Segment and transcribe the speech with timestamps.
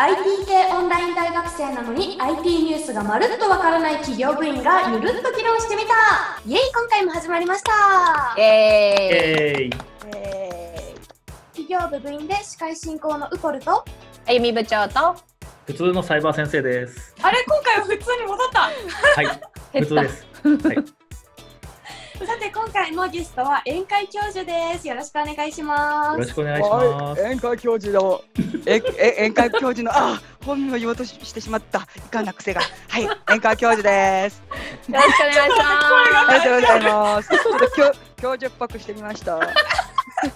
[0.00, 6.40] IT 系オンライン大学生なのに IT ニュースがまるっとわからない企業部員がゆるっと議論してみた。
[6.46, 8.34] イエイ今回も始まりました。
[8.38, 9.70] イエーイえい
[10.16, 10.94] え
[11.52, 13.84] 企業部部員で司会進行のウコルと
[14.26, 15.16] あゆみ部長と
[15.66, 17.14] 普通のサイバー先生です。
[17.20, 18.60] あれ今回は普通に戻った。
[18.60, 18.70] は
[19.22, 20.26] い、普通です。
[20.66, 20.76] はい、
[22.26, 24.86] さて今回のゲストは宴会教授です。
[24.86, 26.12] よろしくお願いします。
[26.12, 27.20] よろしくお願いします。
[27.22, 28.22] はい 宴会教授の
[28.66, 31.86] ええ宴会教授のあ本名を言おうとししてしまった。
[31.96, 32.60] いかんな癖が。
[32.88, 34.42] はい宴会教授です。
[34.88, 37.28] よろしくお願いしありがとうございます。
[37.28, 39.36] ちょっと教教授っぽくしてみました。
[39.36, 39.40] い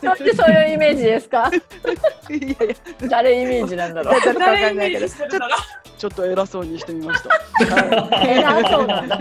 [0.03, 0.23] ます。
[0.23, 1.51] ってそういうイメージですか？
[2.31, 2.57] やい
[3.03, 3.09] や。
[3.09, 4.21] 誰イメージなんだろう？
[4.23, 5.57] ちょしてるんだろ
[6.05, 9.17] ちょっと偉そうにしてみました、は偉そうなんだ。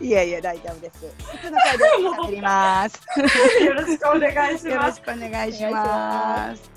[0.00, 1.14] い、いやいや大丈夫です。
[1.18, 3.02] 普通の会で喋ります。
[3.60, 6.70] うよろしくお願いしよろますしくお願いします。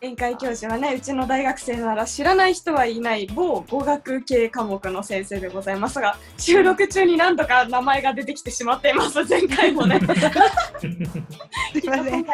[0.00, 9.24] 宴会教授はねうちの大学生なら知らない人はいない某語学系科目の先生でございますが収録中に何度か名前が出てきてしまっています。
[9.24, 9.98] 前回もね。
[11.72, 12.24] すいませ今ん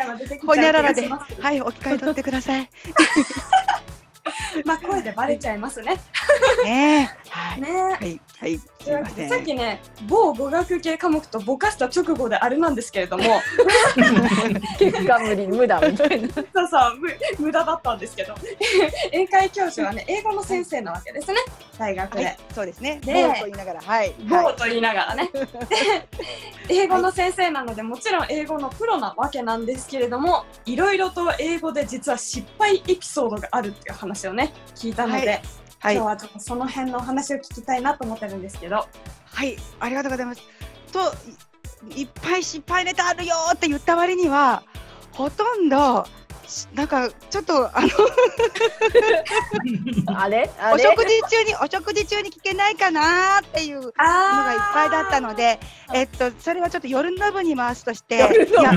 [0.47, 1.08] ほにゃららで。
[1.08, 2.69] はい置き換え取ってください
[4.64, 5.96] まあ声でバレちゃいますね。
[6.64, 7.30] ねえ。
[7.30, 7.60] はい。
[7.60, 8.20] ねはい。
[8.40, 8.58] はい。
[8.58, 9.28] すといません。
[9.28, 13.24] さっきね某語学系科目とぼかした直後であれなんですけれども。
[14.78, 16.28] 結果無理無駄みたいな。
[16.34, 18.34] そうそうむ無駄だったんですけど。
[19.12, 21.38] 宴会教授はね英語の先生なわけですね。
[21.78, 23.00] 大学で、はい、そうですね。
[23.02, 24.14] で某と言いながら、はい。
[24.28, 25.30] は某と言いながらね。
[25.32, 35.42] で英語の先生なのでもちろん英語のプロなわけなんですけれどもいろいろと英語で実は失敗エピソードがあるっていう話をね聞いたので、はいはい
[35.80, 38.88] 今日はちょっとその辺のお話を聞きたいなと思ってるんですけど
[39.38, 40.42] はい、ありがとうございます。
[40.92, 40.98] と、
[41.94, 44.64] いいっぱい失敗ネタあるよって言った割には、
[45.12, 46.05] ほとんど。
[46.48, 47.88] しなんかちょっとあの
[50.18, 50.50] あれ？
[50.72, 55.61] お食事中にお食事中に聞けないかなっていうのがいっぱいだったので、
[55.92, 58.27] えっとそれはちょっと夜の部に回すとして、いや
[58.73, 58.77] い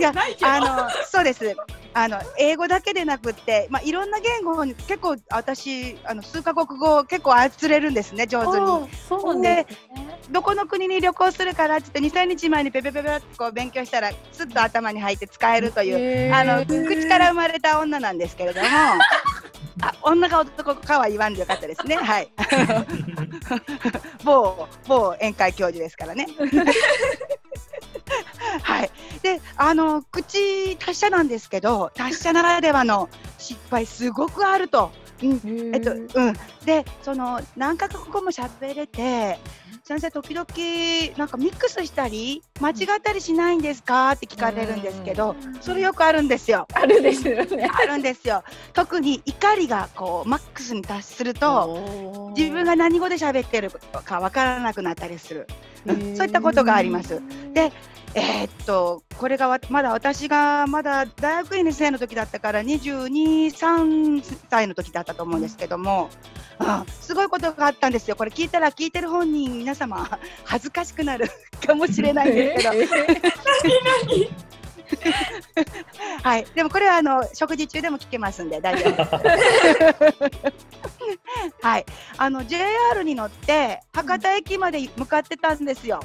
[0.00, 0.12] や
[0.42, 1.56] あのそうです。
[1.98, 8.66] あの英語だけでなくって、まあいろんな言語に結構私あの数カ国語結構操れるんですね上手に。
[9.08, 10.06] そうですね。
[10.30, 18.66] どこの国に旅行するからって言って2、3日前にペペペペってこう勉強したらすっと頭に入って使えるという、あの口から生まれた女なんですけれども
[19.82, 21.96] あ女か男かは言わんでよかったですね。
[21.96, 22.30] はい。
[24.24, 26.26] 某某宴会教授ですからね。
[28.62, 28.90] はい。
[29.22, 34.90] であの口達者なんですけど達者ならではの失敗すごくあると。
[35.22, 35.74] うん。
[35.74, 36.36] えっと、うん。
[36.64, 39.38] で、その何カ国語も喋れて、
[39.88, 40.46] 先生時々
[41.16, 44.10] なんかミックスしたり間違ったりしないんですか？
[44.10, 46.66] って聞かれるんですけど、それよくあるんですよ。
[46.74, 47.70] あるですよね。
[47.72, 48.42] あるんですよ。
[48.72, 53.70] 特に怒りがこうマックスに達すると、自分が何語で喋ってる
[54.04, 55.46] かわからなくなったりする。
[55.86, 57.20] うんそういったことがあります。
[57.52, 57.72] で、
[58.14, 66.10] えーっとこれがわまだ私がまだ大学院2生の時だったから22、3歳の時だったと思うんですけども、
[66.58, 68.16] あすごいことがあったんですよ。
[68.16, 71.26] これ聞いたら聞いてる本人皆様恥ずかしくなる
[71.66, 72.74] かもしれないんですけど、
[76.22, 76.46] はい。
[76.54, 79.10] でもこれはあの食事中でも聞けますんで大丈夫です。
[81.62, 81.86] はい。
[82.16, 86.00] あの JR に乗って博多駅まで向かってたんですよ。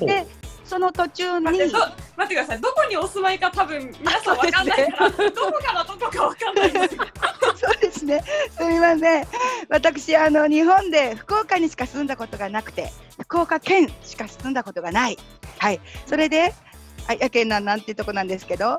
[0.00, 0.26] で
[0.64, 1.94] その途中に待ってど待
[2.24, 8.24] ってくださいどこにお住まいか多分皆さんわかんないから、 どこからどこかわかんないそうですね。
[8.56, 9.26] すみません。
[9.68, 12.90] 私あの日本で福岡にしか住んだことがなくて、
[13.20, 15.18] 福岡県しか住んだことがない。
[15.58, 15.80] はい。
[16.06, 16.71] それで、あ
[17.18, 18.78] やけんなんなんていうとこなんですけど、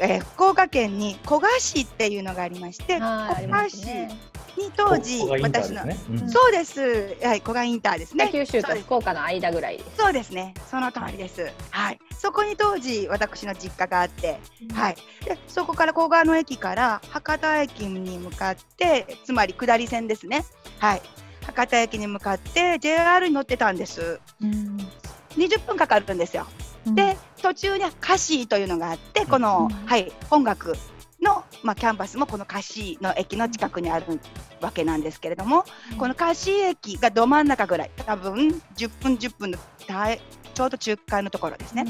[0.00, 3.86] えー福岡県に古賀市っていうのがありまして、古賀市。
[4.56, 6.18] に当時ここがインター私の、ですね。
[6.22, 7.16] うんそうです。
[7.22, 8.28] はい、古賀インターですね。
[8.32, 9.80] 九州とそうです福岡の間ぐらい。
[9.96, 10.54] そうですね。
[10.70, 11.50] その通りです。
[11.70, 11.98] はい。
[12.18, 14.38] そこに当時私の実家があって、
[14.72, 14.96] はい。
[15.24, 20.44] で、そこから古賀の駅から博多駅に向かって、つまり下り線ですね。
[20.78, 21.02] はい。
[21.44, 24.20] 博多駅に向かって JR に乗ってたんです。
[25.36, 26.46] 20分かかるんですよ。
[26.86, 29.86] で、途中にカシーというのがあって、この、うん。
[29.86, 30.74] はい、本学
[31.22, 34.20] の、まあ、キャンパスもこのカシーの駅の近くにある
[34.60, 35.64] わけなんですけれども、
[35.96, 40.20] このカシー駅がど真ん中ぐらい、多分10分10分の大
[40.54, 41.86] ちょうど中間のところですね。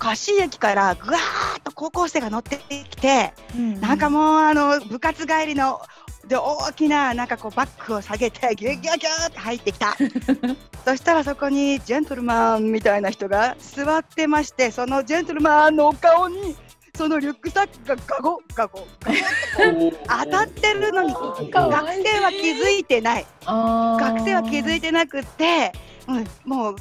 [0.00, 2.56] カシー駅からぐわーっと高校生が乗って
[2.90, 3.32] きて、
[3.80, 5.80] なんかもうあの部活帰りの
[6.28, 9.96] で大きななんかこうバッグを下げてギュギュギュって入ってきた。
[10.84, 16.56] そしたらそこにジェントルマンみたいな人が座ってましてそのジェントルマンのお顔に
[16.98, 19.92] そのリュックサックがガゴガゴガゴ。
[20.24, 23.26] 当たってるのに学生は気づいてない。
[23.46, 25.72] 学生は気づいてなくって、
[26.08, 26.76] うん、もう、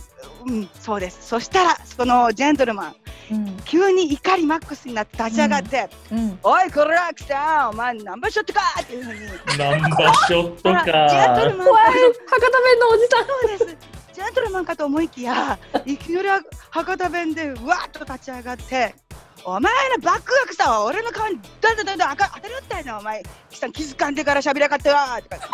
[0.45, 2.95] うん、そうですそしたらそのジェントルマン
[3.31, 9.19] うん急に怒りマックスになって立ち上がってうん「おいこら来たお前ナンバーショットか!」っていうふうに
[9.57, 11.57] ナンバーショットほらジェントルか。
[11.57, 11.99] マン怖い博
[12.41, 13.97] 多弁のおじさんそうです。
[14.13, 16.29] ジェントルマンかと思いきや、いきなり
[16.71, 18.95] 博多弁でわーっと立ち上がって、
[19.45, 25.23] お前のバックがさ、俺の顔にだんだんだんだん当たりよったよな、お前、気づかんでから喋りやがってわー。
[25.23, 25.49] とか、怒り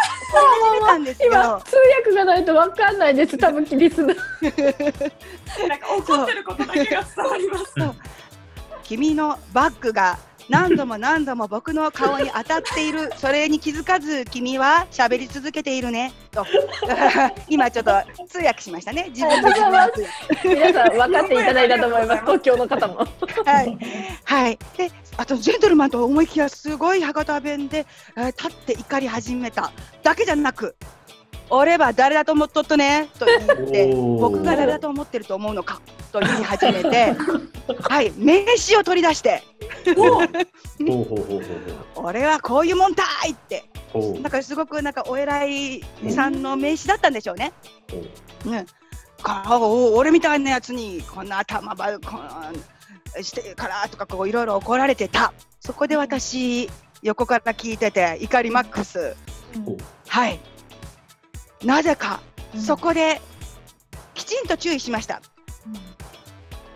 [0.64, 1.62] 始めたんです今よ。
[1.64, 4.18] 通訳がないとわかんないです多分リスナー
[5.68, 7.66] なんか怒ってることだけが伝わります。
[8.84, 10.18] 君のバッグが
[10.50, 16.46] 何度も何度も僕の顔に当たっている、それに気づかず君は喋り続けているね、と。
[17.50, 17.92] 今ちょっと
[18.28, 19.50] 通訳しましたね、自分で。
[20.44, 22.22] 皆さん分かっていただいたと思います。
[22.26, 23.08] 東京の方も。
[23.46, 23.78] はい、
[24.26, 27.86] はい、であとジェントルマンと思いきやすごい博多弁で、
[28.18, 29.72] えー立って怒り始めた。
[30.02, 30.76] だけじゃなく
[31.50, 33.10] 俺は誰だと思っとっとね？
[33.20, 35.82] と言って僕が誰だと思ってると思うのか？
[36.12, 37.16] と言い始めて
[37.82, 39.44] はい名刺を取り出して。
[41.96, 43.64] 俺はこういうもんたいって。
[43.94, 47.54] なんかすごくなんかお偉いさんの名刺だったんでしょうね。
[47.92, 48.02] ほ
[48.46, 48.50] う。
[48.52, 48.66] ね、
[49.22, 55.34] 顔俺みたいなやつにこんな頭ばこんしてからとかこういろいろ怒られてた。
[55.60, 56.70] そこで私
[57.04, 59.16] 横から聞いてて怒りマックス。
[60.08, 60.40] はい
[61.64, 62.22] なぜか
[62.58, 63.22] そこで
[64.14, 65.22] きちんと注意しました。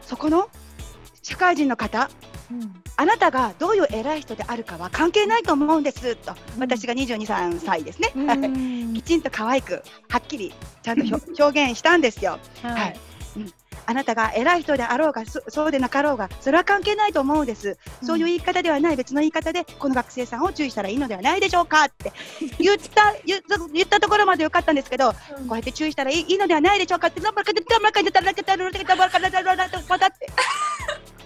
[0.01, 0.50] そこの
[1.22, 2.10] 社会人の方
[2.95, 6.34] あなたがどういう偉い人であるかは関係ないと思うんですと。
[6.57, 8.13] 私が22、3歳ですね、
[8.95, 12.40] きちんと可愛くはっきりちゃんと表現したんですよ。
[12.63, 13.00] はい
[13.88, 22.12] あなたが偉い人であろうがそそうでなかろうがそれは関係ないと思うんです、そういう言い方ではない別の言い方でこの学生さんを注意したらいいのではないでしょうかって
[22.60, 25.18] 言った言った言ったところまでよかったんですけど、こ
[25.51, 27.22] うやって注意したらいいいいのではないでしょうかって、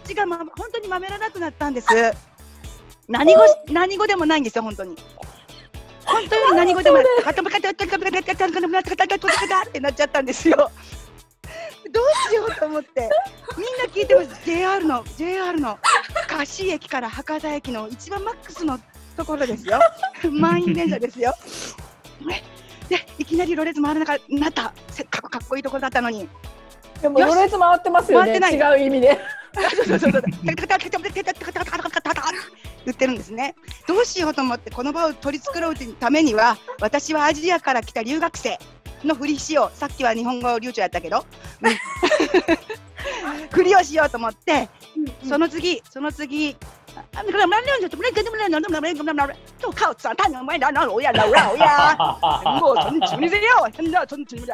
[0.03, 1.87] 口が、ま、本当にまめらなくなったんです。
[3.07, 3.41] 何語
[3.71, 4.95] 何語でもないんですよ、本当に。
[6.05, 7.05] 本当に何語でもない。
[9.67, 10.71] ってなっちゃったんですよ。
[11.91, 13.09] どうしようと思って、
[13.57, 14.45] みんな聞いてます。
[14.45, 15.77] JR の JR の
[16.27, 18.79] 貸駅から博多駅の一番マックスの
[19.17, 19.79] ところですよ。
[20.31, 21.33] 満員電車ですよ。
[22.25, 22.43] ね
[22.89, 24.73] で、いきなりロレツ回らなかなった。
[24.89, 26.27] せっかくかっこいいところだったのに。
[27.01, 29.19] でもロレツ回ってますよね回ってない違う意味で
[29.73, 30.21] そうそうそうそう。
[32.85, 33.55] 言ってるんですね。
[33.88, 38.57] どうしようと思ってこの場を取り繕うためには私はアジアから来た留学生
[39.03, 39.77] のふりしよう。
[39.77, 41.25] さっきは日本語流暢やったけど、
[41.62, 41.75] う ん
[43.50, 44.69] ふりをしようと思って、
[45.27, 46.56] その次その次。
[52.59, 54.51] もうそんな自分でよ、そんなそんな自分で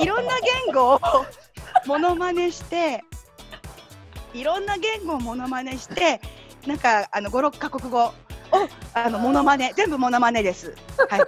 [0.00, 1.00] いろんな言語を
[1.86, 3.04] モノマネして、
[4.34, 6.20] いろんな言語をモノマネして、
[6.66, 8.12] なんかあの五六カ国語を
[8.94, 10.74] あのモノマネ全部モノマネです。
[11.08, 11.20] はい。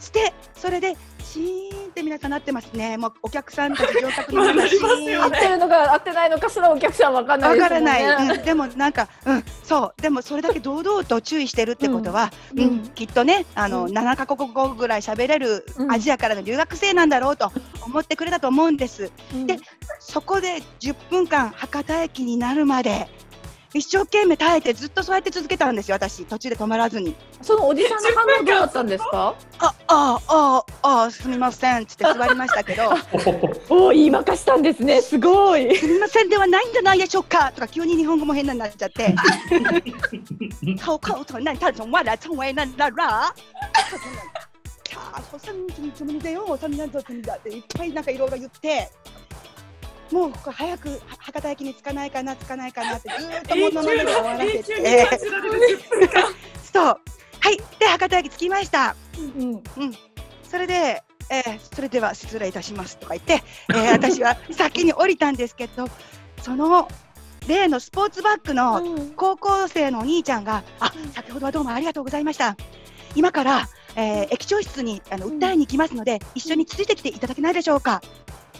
[0.00, 0.96] してそれで
[1.34, 2.96] シーンって皆さんなってますね。
[2.96, 10.00] もうお客さんたち乗客の皆シーン合ってるのか合ってないのかすらお客さんわかんないですもんわからねない、うん、でもなんか、うん、そう。
[10.00, 12.60] でもそれだけ堂々と注意してるってことは、うん。
[12.60, 12.88] うんうん。
[12.90, 13.98] きっとねあの、うん。
[13.98, 15.92] 7カ国語ぐらい喋れるうん。
[15.92, 17.50] アジアからの留学生なんだろうと
[17.84, 19.10] 思ってくれたと思うんです。
[19.32, 19.46] うん。
[19.48, 19.58] で
[19.98, 23.08] そこで10分間博多駅になるまで
[23.74, 27.14] 一生懸命耐えてずっとそうやって続けたんですよ私途中で止まらずに。
[27.42, 29.34] そのおじさんの反応どうだったんですか？
[29.58, 32.84] あああああすみませんって座りましたけど
[33.68, 39.14] おお言いまかしたんですねすごいすみませんではないんじゃないでしょうかとか急に日本語も変なになっちゃって。
[40.78, 43.34] 口口头那他从外来成为那那那。
[45.12, 48.90] あ そさんつもりだよ、そんなつもりだっていっぱいなんかいろいろ言って、
[50.14, 56.22] もうここ早くは博多駅に着かないかな、着かないかなってずーっと永物のままで終わらせて、感じられる10分間。
[56.72, 58.94] そう、はい、で博多駅着きました。
[59.18, 59.62] うん
[60.48, 65.88] それで、えーそれでは失礼いたしますとか言って、えー私は先に降りたんですけど、
[66.42, 66.88] その
[67.48, 72.56] 例のスポーツバッグの高校生のお兄ちゃんが、あ先ほどはどうもありがとうございました。
[73.16, 78.00] 今から、えー駅長室にあの訴えに行きますので、一緒についてきていただけないでしょうか。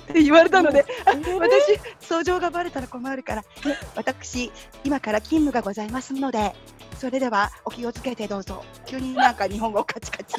[0.05, 3.49] って言われたので、あ私、訴状がバレたら困るから、ね
[3.95, 4.53] 私、
[4.85, 6.55] 今から勤務がございますので、
[6.99, 8.65] それではお気をつけてどうぞ。
[8.87, 10.35] 急になんか日本語カチカチ。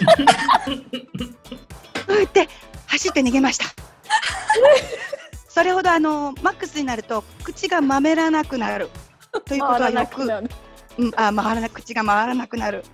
[2.08, 2.48] うんって
[2.88, 3.66] 走って逃げました。
[5.50, 8.90] それほどあのマックスになると口がまめらなくなる。
[9.46, 10.24] ということはよく。
[10.98, 12.86] うん、あ回らな口が回らなくなる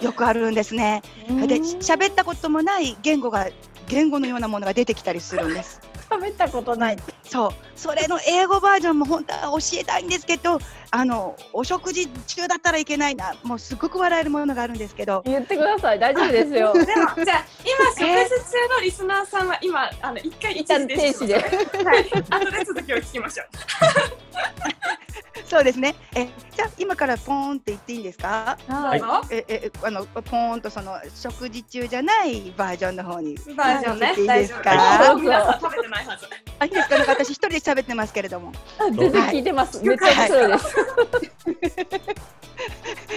[0.00, 1.02] よくあるんですね。
[1.28, 3.48] で喋ったこともない言語が
[3.90, 5.80] 言語のようなものが出てきたりするんです。
[6.08, 6.96] 喋ったことない。
[7.24, 10.58] そう、それの英語バージョンも本当は教えたいんですけど、
[10.92, 15.98] あのお食事中だったらいけないな、もうすごく笑えるものがあるんですけど、言ってください。
[15.98, 16.72] 大丈夫ですよ。
[16.72, 16.84] でも
[17.24, 21.34] じゃあ今食事中のリスナーさんは今あの一回一旦停止で。
[21.34, 23.46] はい後で続きを聞きましょう
[25.50, 25.96] そうですね。
[26.14, 28.56] え、じゃあ今からポーンって言っていいんですか？
[28.68, 33.34] どうぞえ、え、あのポーンとその食事中じゃないバージョンの方に。
[33.56, 36.26] バージョンねいい大丈ですか夫食べてないはず
[36.58, 36.96] あ、いいですか？
[36.98, 38.52] なんか私一人で喋ってますけれども。
[38.78, 39.82] あ全然聞いてます。
[39.82, 40.76] めっちゃ面白いです。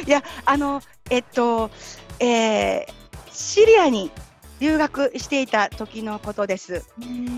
[0.07, 1.69] いや、あのえっと、
[2.19, 2.93] えー
[3.31, 4.11] シリアに
[4.59, 6.85] 留学していた時のことです。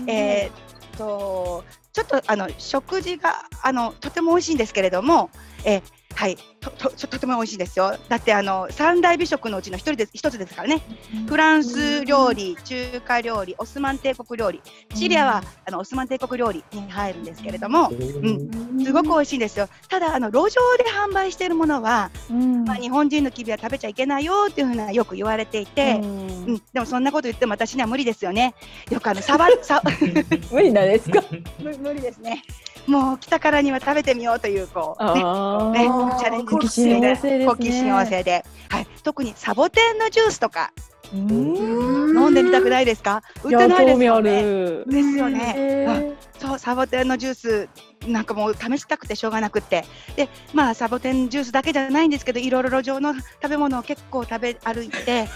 [0.06, 0.52] えーっ
[0.98, 5.30] とちょっとあの食事があのとても美味しいんですけれども、
[5.64, 5.82] えー
[6.16, 7.94] はいととととても美味しいですよ。
[8.08, 10.80] だってあの三大美食のうちの一人です一つですからね。
[11.28, 14.62] フランス料理、中華料理、オスマン帝国料理。
[14.94, 19.68] シリアはあのオスマン帝国料理に入るんですけれども、うん、すごく美味しいんですよ。
[19.90, 22.10] ただあの路上で販売しているものは、
[22.64, 26.00] まあ、日本人のキビは食べちゃいけないよっていうふうなよく言われていて。
[26.02, 28.54] うん、でもそんなこと言っても私には無理ですよね。
[28.90, 29.82] よくあのさばさ
[30.50, 31.22] 無理なんですか？
[31.60, 32.42] 無無理ですね。
[32.86, 36.16] もう来たからには食べてみようというこうねあねあ。
[36.18, 40.72] チャレンジ好奇心旺盛で好奇心旺盛で、はい、特にサボテンのジュースとか
[41.12, 43.22] うん飲んでみたくないですか？
[43.44, 44.42] 売ってないですよね。
[44.42, 44.84] る。
[44.88, 46.14] ですよね。
[46.40, 47.68] そうサボテンのジュース
[48.08, 49.84] なんかもう試したくてしょうがなくって
[50.16, 55.28] でまあサボテンジュースだけじゃないんですけどいろいろ路上の食べ物を結構食べ歩いて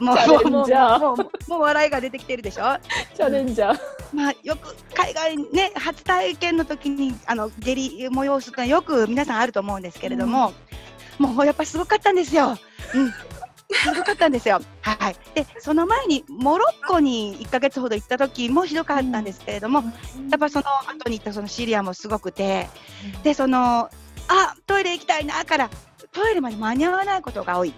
[0.00, 2.78] もうもうもうもう笑いが出てきてるでしょ？
[3.14, 3.78] チャレンジャー。
[4.12, 10.52] まあよく海外ね初体験の時にあの下痢催すってよく皆さんあると思うんですけれども、
[11.18, 12.56] もうやっぱすごかったんですよ。
[12.94, 13.12] うん
[13.76, 14.60] すごかったんですよ。
[14.82, 15.16] はい。
[15.34, 19.82] で、その前にモロッコに1ヶ月ほど行った時もひどかったんですけれども、
[20.30, 22.68] やっぱその後に行ったそのシリアもすごくて、
[23.22, 23.88] で、その、
[24.28, 25.70] あ、トイレ行きたいなから、
[26.12, 27.72] トイレまで間に合わないことが多い。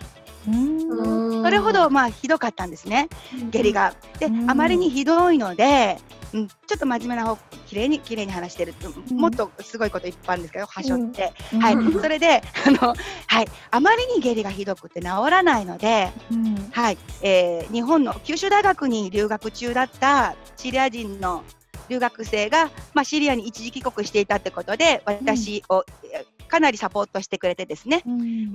[1.42, 3.08] それほどまあひどかったんですね、
[3.50, 3.94] 下痢が。
[4.18, 4.50] で、うん。
[4.50, 5.98] あまりにひどいので、
[6.32, 7.36] うん、ちょっと真面目な方、
[7.66, 8.74] きれいにきれいに話してる、
[9.12, 11.60] んもっとすごいこといっぱいあるんですけど、はしょって、うん。
[11.60, 12.00] はい、うん。
[12.00, 12.94] それで、 あの、
[13.26, 16.68] はい、あまりに下痢がひどくて治らないので、うん。
[16.70, 21.42] はい、えー日本の九州大学に留学中だったシリア人の
[21.88, 28.52] 留学生が、まあ、シリアに一時帰国していたってことで、私を、えーかなりサポートしてくれてですね、うん。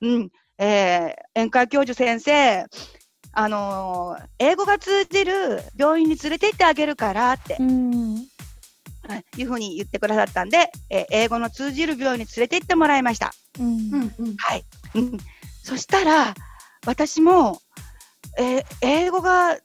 [0.00, 2.66] うん、えー、宴会教授先生、
[3.32, 8.14] あのー英語が通じる病院に連れて行ってあげるからって、うん。
[9.06, 13.32] はいいうふうに言ってくださったんで、えー英語の通じる病院に連れて行ってもらいました。
[13.58, 13.90] うん。
[14.38, 14.64] はい。
[14.94, 15.18] うん、
[15.62, 16.34] そしたら、
[16.86, 17.60] 私も、
[18.38, 19.56] えー英語が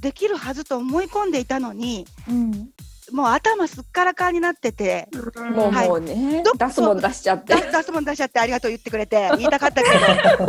[0.00, 2.70] できるはずと思い込んでいたのに、うん
[3.12, 5.08] もう頭すっからかんになってて、
[5.54, 5.88] もうはい。
[5.88, 6.42] もうね。
[6.42, 7.54] ど出すもん出しちゃって。
[7.54, 9.88] だ出すもん出しちゃってありがとう言ってくれて、言いたかったけ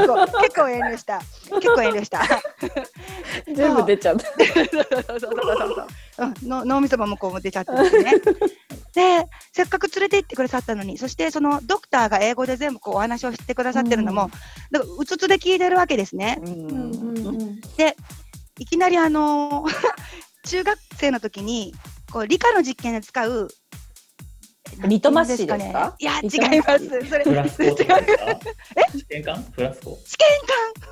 [0.08, 1.20] ど、結構遠慮した。
[1.60, 2.22] 結構遠慮した。
[3.54, 4.26] 全部出ちゃった。
[4.26, 4.66] そう。
[4.66, 4.86] そう。
[4.90, 5.20] そう。
[5.20, 5.30] そう。
[6.18, 6.34] そう。
[6.42, 6.46] う。
[6.46, 8.14] ん、の脳みそも向こうも出ちゃってですね。
[8.94, 14.30] で、せっかく連れて行ってくださったのに、そしてそのドクターが英語で全部こうお話をしてくださってるのも、
[14.72, 16.40] だからうつつで聞いてるわけですね。
[16.42, 16.54] うん。
[16.54, 17.60] うんうんうん
[18.60, 19.74] いきなりあのー
[20.46, 21.74] 中学生の時に
[22.14, 23.48] こう理科の実験で使う
[24.88, 26.88] リトマス紙ですかいや違います。
[27.10, 28.40] それフラスコとかですか？
[28.98, 29.44] 試験管？
[29.52, 30.00] フラスコ？
[30.06, 30.28] 試験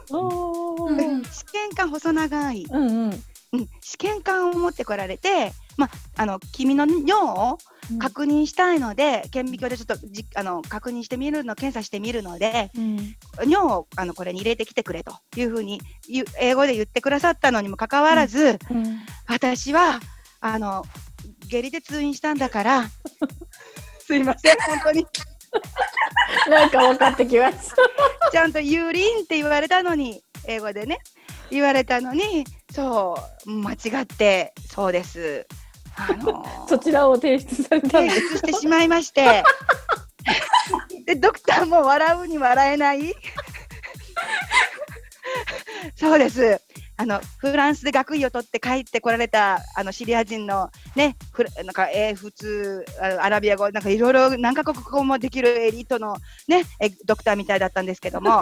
[0.09, 1.23] 管。
[1.31, 3.23] 試験管細長い、うんうん。
[3.53, 7.57] うん、試験管を持ってこられて、まあの君の尿を
[7.99, 12.97] 確認したいので、顕微鏡でちょっとじあの確認してみるの検査してみるのでうん。
[13.47, 15.81] 尿をあのこれに入れてきてくれというふうに
[16.39, 18.99] 英語で言ってくださったのにもかかわらず、うん。
[19.27, 19.99] 私は
[20.39, 20.83] あの
[21.51, 22.89] 下痢で通院したんだから。
[23.99, 25.05] すいません本当に。
[26.49, 28.31] なんか分かってきました。
[28.31, 30.99] ちゃんと「ユーリン」って言われたのに英語でね。
[31.49, 35.45] 言われたのにそう間違ってそうです。
[35.97, 38.29] あの そちらを提出されたん提です。
[38.29, 39.43] 出してしまいまして。
[41.05, 43.13] でドクターも笑うに笑えない。
[45.95, 46.61] そうです
[47.01, 51.17] あのフランスで学位を取って帰ってこられたあのシリア人のね
[51.65, 56.17] なんか英仏あアラビア語なんかいろいろ何カ国語もできるエリートの
[56.47, 58.41] ねえドクターみたいだったんですけども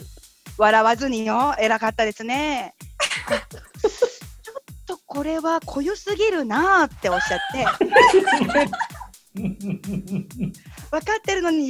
[0.58, 2.74] 笑わずによ偉かったですね。
[4.42, 7.64] ちょっとこれは濃ゆすぎるなーっておっしゃって
[9.34, 11.68] 分かってるのに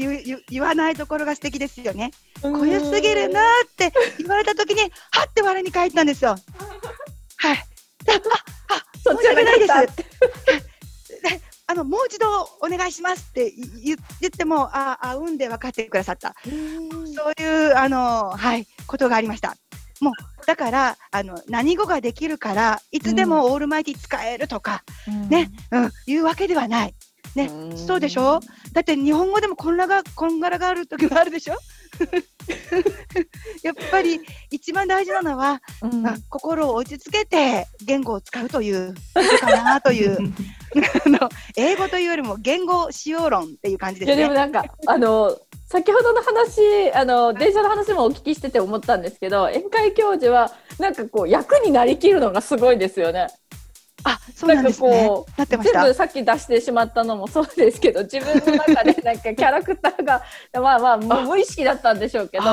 [0.51, 2.11] 言わないところが素敵ですよね。
[2.43, 3.45] 濃ゆすぎるなっ
[3.75, 6.37] て言われた時に、はって我に返ったんですよ。
[7.39, 7.65] はい。
[9.03, 10.03] そっちじゃなかったって。
[10.03, 12.27] であのもう一度
[12.61, 16.35] お願いしますって言言っても、ああ、うんで分かってくださった。
[16.45, 19.57] そういうあのはいことがありました。
[20.01, 24.85] もうだからあの何語ができるからいつでもオールマイティ使えるとか、
[25.31, 26.95] ね、うん、いうわけではない。
[27.35, 28.41] ね、そうでしょ？
[28.73, 31.55] だって日本語でもこんながこんがらがある時もあるでしょ？
[33.63, 40.19] やっぱり一番大事なのは、うんまあ心を落ち着けて言語を使うということかなという
[41.07, 44.23] あの英語というよりも言語使用論っていう感じいですね。
[44.23, 45.37] やでもなんかあの
[45.69, 53.29] 先ほどの話あの電車の話もお聞きしてて思ったんですけど宴会教授はなんかこう役になりきるのがすごいですよね。
[54.05, 55.07] あ、そうなんですね。
[55.09, 55.81] こなってました。
[55.81, 60.23] 全部さっき出してしまったのもそうですけど自分の中でなんかキャラクターが
[60.61, 62.45] まあまあもう無意識だったんでしょうけど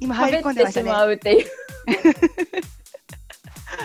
[0.00, 0.90] 今入り込んでましたね。
[0.90, 1.46] まうっていう。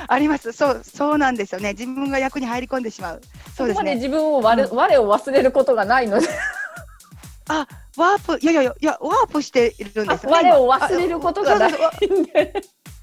[0.08, 0.52] あります。
[0.52, 1.74] そう、そうなんですよね。
[1.74, 3.22] 自分が役に入り込んでしまう。
[3.56, 3.74] そうですね。
[3.74, 6.28] こまで自分を我,、我を忘れることがないので
[7.50, 10.50] あ、ワープ、いやいやいや、ワープしているんですよ、ね。
[10.50, 12.54] 我を忘れることがないんで。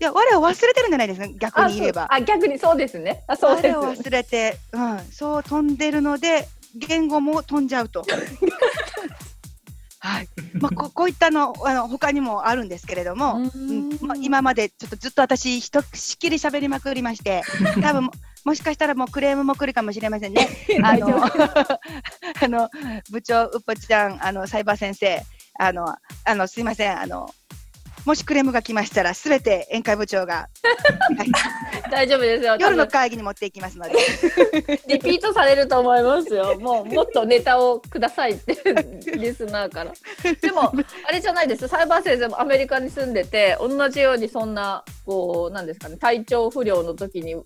[0.00, 1.26] いや、我を忘れてるんじゃないですか。
[1.38, 2.06] 逆に言えば。
[2.10, 3.24] あ逆にそうですね。
[3.26, 3.76] あそうです。
[3.76, 8.04] 我を忘れて、うん、そう飛んでるので、言語も飛んじゃうと。
[10.00, 10.28] はい。
[10.54, 13.34] まあ、ここういったの、あの、他にもあるんですけれども。
[13.54, 17.42] うんまあ、今までちょっとずっと私ひとしきり喋りまくりまして
[17.82, 18.12] 多分も
[18.44, 20.48] もしかしたらもうクレームも来るかもしれませんね。
[20.82, 21.80] あの夫
[22.44, 22.70] あの
[23.10, 25.22] 部長うっぽちゃんあのサイバー先生
[25.58, 27.28] あのあのすいませんあの
[28.08, 30.48] もしクレームが来ましたらすべて宴会部長が、は
[31.22, 31.30] い
[31.90, 32.56] 大丈夫ですよ。
[32.58, 33.92] 夜の会議に持っていきますので。
[34.88, 36.58] リピートされると思いますよ。
[36.58, 38.54] もうもっとネタをくださいって
[39.14, 39.92] リスナーから。
[40.40, 40.72] でも
[41.04, 41.68] あれじゃないです。
[41.68, 47.36] サイバー先生もアメリカに住んでて同じようにそんなこうなんですかね体調不良の時に。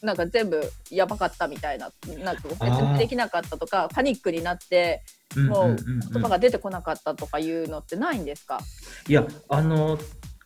[0.00, 1.90] なんか全部やばかったみたいな、
[2.22, 5.02] なんか説明できなかったとか、パニックになって
[5.36, 5.76] もう
[6.12, 8.60] 言葉が出てこなかったとかいうのってないんですか？
[9.08, 9.98] いや、あの、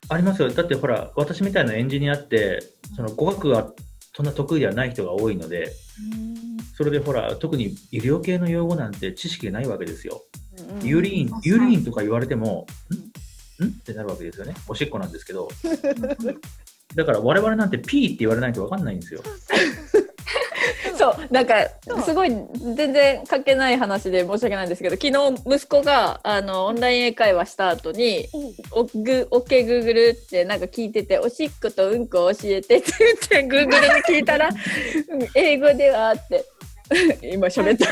[0.09, 0.51] ありますよ。
[0.51, 2.61] だってほら、私みたいなエンジニアって、
[2.97, 3.73] その語学が
[4.14, 5.73] そんな得意ではない人が多いので、
[6.77, 10.23] それでほら、特に医療系の用語なんて知識がないわけですよ。
[10.83, 12.66] urine、urineとか言われても、
[13.61, 13.68] んん？
[13.68, 14.55] ってなるわけですよね。
[14.68, 15.49] おしっこなんですけど。
[16.95, 19.23] だから我々なんて P って言われないと分かんないんですよ。
[21.02, 21.54] そうなんか
[22.04, 22.30] すごい
[22.76, 28.28] 全然関係ない話で申し訳ないんですけど昨日息子があのオンライン英会話した後に
[28.70, 36.44] 「おぐオッケーグーグル」ってなんか聞いてて「おしっことうんこ教えて」って言ってグーグルに聞いたらうん「英語では」って
[37.22, 37.87] 今喋った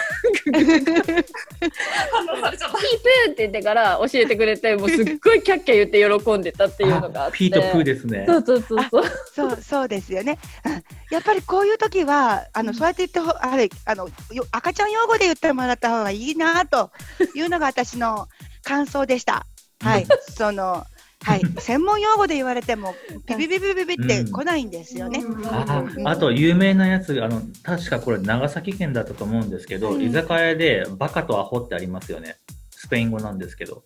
[2.11, 2.79] 反応されちゃった。
[2.79, 8.25] ピープーって言ってから教えてくれてもうすっごいキャッキャ言って喜んでたっていうのがあって P とプーですね。
[8.27, 10.39] そうそうそうそうそうそうですよね。
[10.65, 16.93] うんやっぱりこういう時はあのそうやって言ってほあれあのよ赤ちゃん用語で言ってもらった方がいいなと
[17.35, 18.29] いうのが私の
[18.63, 19.47] 感想でした。
[19.83, 20.87] はい、 その
[21.23, 21.43] はい。
[21.59, 22.95] 専門用語で言われても
[23.27, 25.23] ビビビビビビって来ないんですよね。
[25.45, 30.03] ああと有名なやつがあの確かこれ長崎県だったと思うんですけど、うん。
[30.03, 32.37] 居酒屋でバカとアホってありますよね。
[32.71, 33.83] スペイン語なんですけど。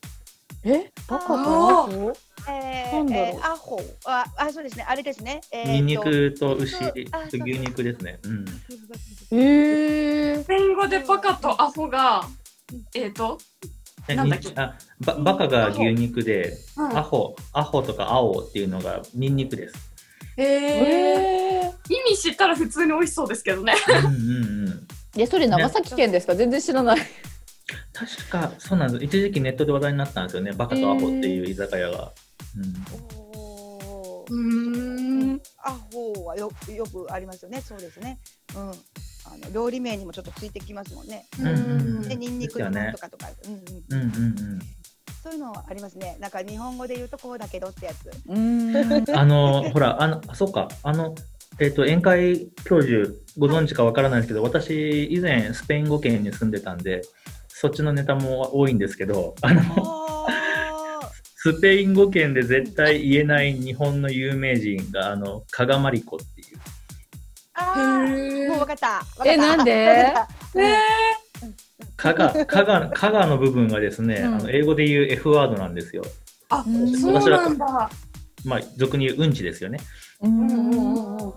[0.62, 0.90] え？
[1.08, 2.12] バカかあな
[2.48, 3.26] えなんだろう。
[3.26, 3.80] えーアホ。
[4.04, 4.86] ああそうですね。
[4.88, 5.40] あれですね。
[5.52, 5.70] えーと。
[5.72, 6.78] ニンニクと牛。
[6.78, 6.84] と
[7.32, 8.44] 牛肉ですね、うん、
[9.32, 10.42] えー。
[10.42, 12.26] スペイン語でバカとアホが、
[12.94, 13.66] えっ、と、え
[14.08, 14.48] なんだっけ？
[14.48, 16.98] にあババカが牛肉でうん。
[16.98, 19.74] アホアホとか青っていうのがニンニクです。
[20.36, 21.94] えー、えー。
[21.94, 23.74] 意味知ったら普通に美味しそうですけどね。
[23.88, 24.86] うんうんうん。
[25.16, 26.98] えそれ長崎県ですか、全然知らない。
[27.92, 29.04] 確かそうなんです。
[29.04, 30.52] 一時期ネットで話題になったんですよね。
[30.52, 32.12] バカとアホっていう居酒屋が、
[34.30, 34.36] うん。
[34.36, 35.40] うーん。
[35.62, 37.60] アホはよよくありますよね。
[37.60, 38.18] そうですね。
[38.56, 38.72] うん。
[39.24, 41.26] あの料理名にもちょっとついてきますもんね。
[41.40, 41.56] うんうんう
[42.00, 43.62] んでニンニクのですよねとかとか、うんうん。
[43.90, 44.58] うんうんうん
[45.24, 46.18] そういうのはありますね。
[46.20, 48.10] なんか日本語で言うとこうだけどってやつ。
[48.26, 48.76] うん。
[49.16, 51.14] あの、ほら、あの、あそうか、あの、
[51.58, 57.00] えっ、と、宴会教授、ご存知かわからないですけど、私、以前、スペイン語圏に住んでたんで、
[57.48, 59.62] そっちのネタも多いんですけど、あの、
[60.28, 66.58] あスペイン語圏で絶対言えない日本の有名人が、あの、加賀まりこっていう。
[67.54, 68.48] あー。
[68.48, 69.02] もうわかった。
[69.24, 69.86] えなんで？
[69.86, 70.76] わかったね
[71.96, 76.02] 加賀、加賀、加賀の部分がですね、うんあの英語で言う F ワードなんですよ。
[76.48, 77.90] あ、うんそうなんだ。
[78.44, 79.78] まあ、俗に言ううんちですよね。
[80.20, 81.34] うんうんうんうん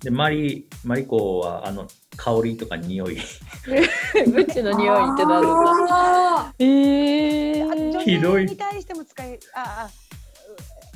[0.00, 3.16] で、マリ、マリコは、あの、香りとか匂い。
[3.16, 3.20] グ
[3.72, 5.52] ッチの匂いってなんです
[5.88, 5.88] か？
[5.90, 9.90] あえあ女ひどい性に対しても使い、ああ、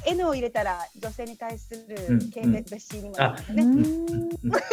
[0.07, 1.97] N を入れたら女性に対すうんる
[2.35, 3.63] 軽蔑視にもなりますね。
[3.63, 4.71] ー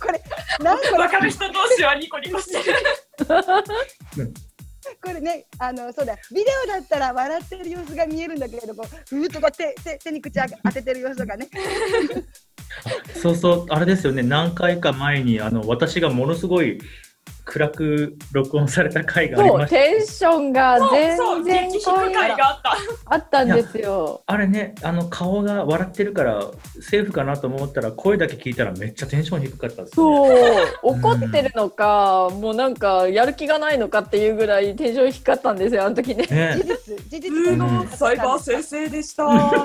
[0.00, 0.22] これ、
[0.64, 4.32] なんーかわかる人同士はニコニコしてる。
[5.02, 11.48] これね、あの、そうだ、ビデオだったら笑ってる様子が見えるんだけれど、こう、ふーっとこう手、手、手に口当ててる様子とかね。
[13.20, 16.80] そうそう、あれですよね、何回か前に、あの、私がものすごい
[17.50, 19.76] 暗く録音された回がありました。
[19.76, 22.76] テンションがそう、全然激低回があった。
[23.06, 24.22] あったんですよ。
[24.26, 26.42] あれね、あの、顔が笑ってるから、
[26.82, 30.36] セーフかなと思ったら、声だけ聞いたらめっちゃテンション低かったですよね。
[30.82, 36.24] そう怒ってるのか、もうなんかやる気がないのかっていうぐらいテンション低かったんですよあの時ね。
[36.26, 37.30] 事ね実、事実。
[37.30, 39.26] 普通のサイバー先生でした。
[39.26, 39.64] 本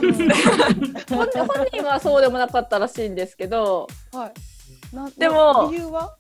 [1.10, 4.96] 本人はそうでもなかったらしいんですけど、はい。
[4.96, 6.04] なでも理由は？
[6.04, 6.15] あ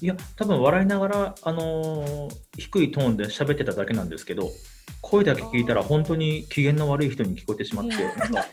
[0.00, 4.50] いや、多分笑いながら、あのー低いトーンで喋ってただけなんですけど、
[5.00, 8.46] 声だけ聞いたら本当に機嫌の悪い人に聞こえてしまって、なんか、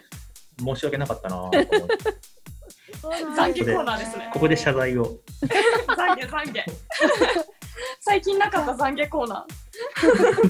[0.60, 1.65] 申し訳なかったなと思って、
[3.01, 4.30] 懺悔コーナーですね。
[4.34, 5.17] ここで謝罪を。
[5.88, 6.63] 懺悔懺悔。
[7.99, 9.45] 最近なかった懺悔コーナ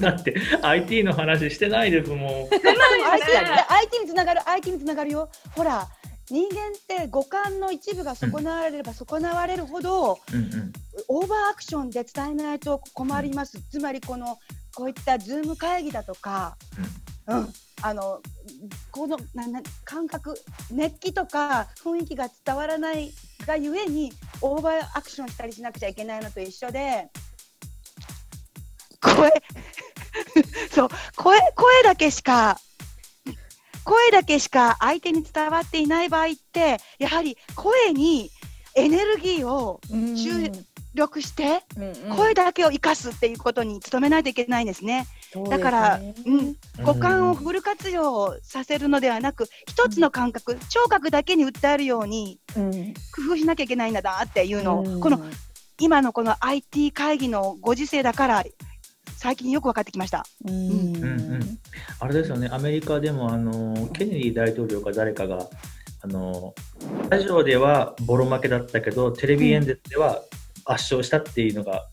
[0.00, 2.20] だって、IT の話してないですもん。
[2.20, 3.10] ー。
[3.12, 5.88] IT だ IT につながる IT につながるよほら
[6.30, 10.72] 人間って五感の一部が損なわれれば損なわれるほど、うんうん。
[11.08, 14.38] オーバーアクションで伝えないと困ります、つまりこの
[14.74, 16.56] こういったズーム会議だとか、
[17.26, 17.48] うん、
[17.82, 18.20] あの
[18.90, 20.34] このなな感覚
[20.70, 23.12] 熱気とか雰囲気が伝わらない
[23.46, 24.12] がゆえに
[24.42, 27.08] オーバーアクションしたりしなくちゃいけないのと一緒で
[29.00, 29.32] 声
[30.70, 32.58] そう声声だけしか
[33.86, 38.30] 声だけしか相手に伝わっていない場合ってやはり声に
[38.74, 40.50] エネルギーを注
[40.92, 41.62] 力して
[42.16, 45.06] 声だけを生かすっていうことに努めないといけないんですね。
[45.48, 52.94] だから、うん、五感をフル活用させるのではなく、一つの感覚、聴覚だけに訴えるようにうん。
[53.14, 55.00] 工夫しなきゃいけないんだなっていうのを、うん。
[55.00, 55.20] この
[55.78, 58.44] 今のこの IT 会議のご時世だから、
[59.16, 60.24] 最近よく分かってきました。
[60.44, 61.58] うんうんうん
[61.98, 65.48] あれですよね、アメリカでもあのケネディ大統領か誰かが
[66.02, 66.54] あの
[67.08, 70.22] ラジオではボロ負けだったけど、テレビ演説では
[70.66, 71.86] 圧勝したっていうのが、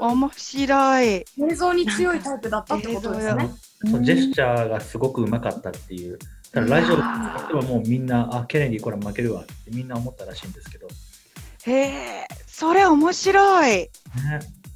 [0.00, 1.06] 面白い。
[1.06, 3.50] 映像に強いタイプだったってことですね。
[3.80, 6.18] そのジェスチャーがすごくうまかったっていう。
[6.52, 10.88] ただラジオではもうみんな、あ、ケネディこれ負けるわってみんな思ったらしいんですけど。
[11.64, 13.70] へえ、それ面白い。
[13.70, 13.90] ね、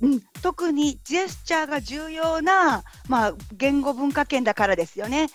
[0.03, 5.29] うん、特にジェスチャーが重要な、まあ、言語文化圏だからですよね。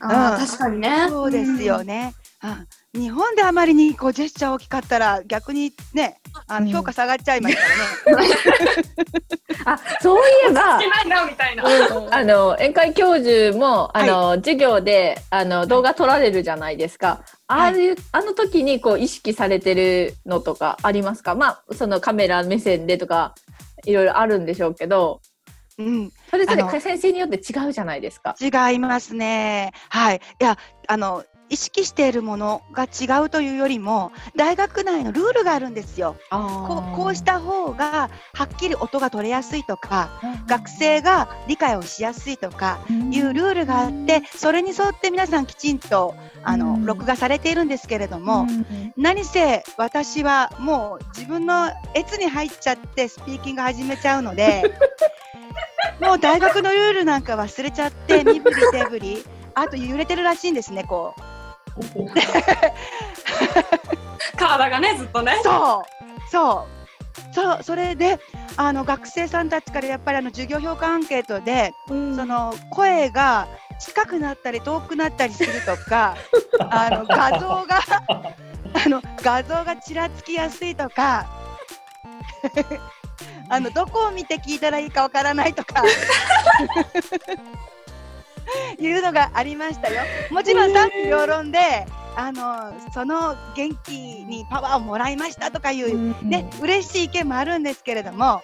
[0.00, 1.06] ああ、うん確かにね。
[1.08, 2.14] そうですよね。
[2.42, 8.28] うん日本であまりにこうジェスチャー大きかったら逆にね、あのうん評価下がっちゃいますからね。
[9.66, 11.64] あそういえば好きないなみたいな。
[12.10, 17.20] あの宴会教授もあの、授業であの動画撮られるじゃないですか。
[17.46, 21.34] ああいう、あの時にこう意識されてるのとかありますか？
[21.34, 23.34] まあそのカメラ目線でとか
[23.88, 25.22] いろいろあるんでしょうけど、
[25.78, 28.34] うん、それぞれ先生によって違うじゃないですか。
[28.40, 29.72] 違いますね。
[29.88, 30.20] はい。
[30.40, 36.16] いや、あの、意識しているものが違うというよりも、大学内のルールがあるんですよ。
[36.30, 46.84] こうこうした方がはっきり音が取れやすいとか、学生が理解をしやすいとかいうルールがあって、それに沿って皆さんきちんとあの、うん。
[46.84, 48.46] 録画されているんですけれども、
[48.96, 54.62] 何せ私はもう自分の越に入っちゃってスピーキング始めちゃうので
[56.00, 61.37] もう大学のルールなんか忘れちゃって身振り手振りあと揺れてるらしいんですねこう
[64.36, 65.38] 体がね、ずっとね。
[65.42, 66.30] そう。
[66.30, 66.78] そう。
[67.32, 68.18] そうそれで
[68.56, 76.16] あの学生さんたちからやっぱりあの授業評価アンケートで、その声が近くなったり遠くなったりするとか
[76.70, 77.80] あの画像が
[78.84, 81.26] あの画像がちらつきやすいとか
[83.48, 85.82] あのどこを見て聞いたらいいかわからないとか
[88.78, 90.02] いうのがありましたよ。
[90.30, 98.42] もちろん賛否両論であのその元気にパワーをもらいましたとかいうね、嬉しい意見もあるんですけれども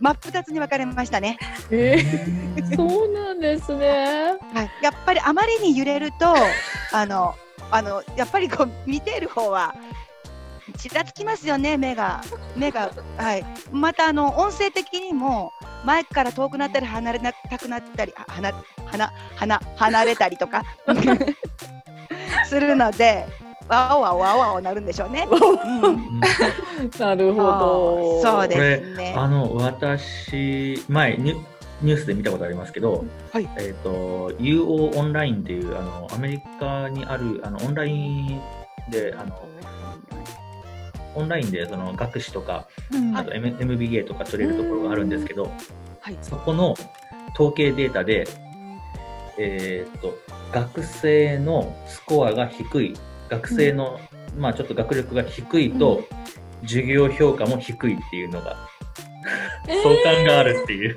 [0.00, 1.38] 真っ二つに分かれましたね。
[1.70, 2.42] えー
[2.76, 4.34] そうなんですね。
[4.54, 6.34] はい、やっぱりあまりに揺れると
[6.92, 7.34] あの
[7.70, 9.74] あのやっぱりこう見ている方は
[10.76, 12.22] ちらつきますよね目が
[12.56, 15.52] 目がはいまたあの音声的にも
[15.84, 18.52] マイクから遠くなったり離れなたくなったりあ離
[18.92, 20.62] 離離離れたりとか
[22.46, 23.26] するので
[23.68, 25.26] わおわおわおわおなるんでしょうね。
[26.98, 28.22] なるほど。
[28.22, 29.14] そうですね。
[29.16, 31.44] あの私前ニュ
[31.80, 38.42] ニュースで見たことありますけど、はいえっ、と UO オンラインっていうあのアメリカにあるあのオンライン
[38.90, 39.48] であの
[41.14, 45.50] オンラインでその学士とかうんあと M- MBA とか取れるところがあるんですけど、
[46.00, 46.74] はいそこの
[47.34, 48.26] 統計データで、
[49.38, 50.18] えーっと
[50.52, 52.94] 学生のスコアが低い
[53.30, 53.98] 学生の、
[54.36, 56.04] まあちょっと学力が低いと、
[56.62, 58.68] 授業評価も低いっていうのが
[59.66, 60.96] 相関があるっていう、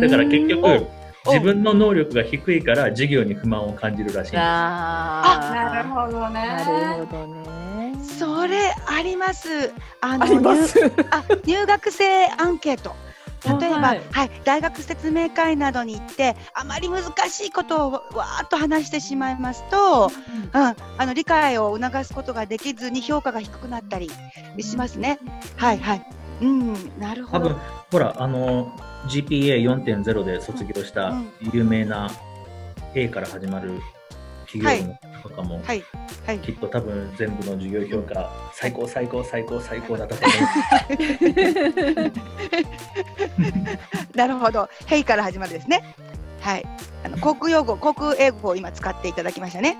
[0.00, 0.86] だから結局
[1.26, 6.34] 自分の能力が低いから授業に不満を感じるらしいんですあなるほどね。
[6.34, 7.94] なるほどね。
[8.18, 9.72] それあります。
[10.00, 10.80] あのあります。
[10.80, 12.94] 入あ入学生アンケート。
[13.44, 20.10] 例えば、ははいい、大学説明会などに行ってあまり難しいことをわーっと話してしまいますと、うん、
[20.52, 24.10] あの理解を促すことができずに評価が低くなったり
[24.60, 25.18] しますね。
[25.56, 26.06] はいはい。
[26.40, 27.46] うん、なるほど。
[27.46, 28.72] 多分ほらあの
[29.08, 32.10] GPA4.0 で卒業したうん有名な
[32.94, 33.80] A から始まる
[34.50, 35.84] 企業のとかも、はい
[36.26, 36.38] はい。
[36.38, 40.34] きっと多分全部の授業評価最高最高最高最高だったと思
[42.00, 42.12] う
[44.16, 44.68] なるほど。
[44.86, 45.82] ヘイから始まるですね。
[46.40, 46.64] はい。
[47.04, 49.76] あの国用語、国英語を今使っていただきましたね。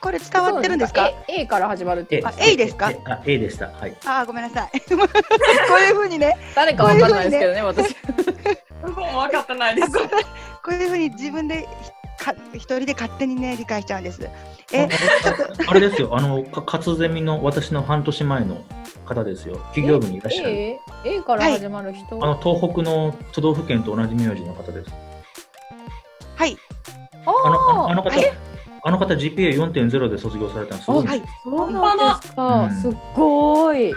[0.00, 2.22] これ伝わってるんですか？A, A から始まるって。
[2.24, 2.90] あ A ですか？
[2.90, 4.80] えあ A でしたはいあー、ごめんなさい。
[4.88, 7.96] こういうふうにね、誰かわかんないですけどね、私。
[8.82, 9.90] 僕も分かってないです。
[9.92, 9.98] こ
[10.68, 14.28] ういうふうに自分でひか一人で勝手にね理解しちゃうんです。
[14.72, 14.88] えあ
[15.70, 18.58] あれですよあのか活ゼミの私の半年前の
[19.06, 20.78] 方ですよ企業部にいらっしゃる A?
[21.04, 22.18] A から始まる人？
[22.22, 24.90] あの東北の都道府県と同じ名字の方です
[26.36, 26.56] はい。
[27.24, 28.32] ああのあの方え
[28.82, 31.28] あの方 GPA4.0 で卒業されたのすごいんですはい。
[31.44, 32.54] そうなんですか。
[32.54, 33.94] うんすっごい。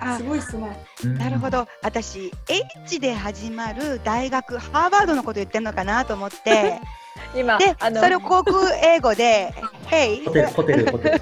[0.00, 0.84] あすごいっすね。
[1.04, 1.18] うん。
[1.18, 1.66] なるほど。
[1.82, 6.80] 私 H で始まる大学ハーバードのこと言ってるのかなと思って、
[7.36, 9.52] 今であのそれを航空英語で
[9.90, 11.18] Hey ホテルホテルホテル。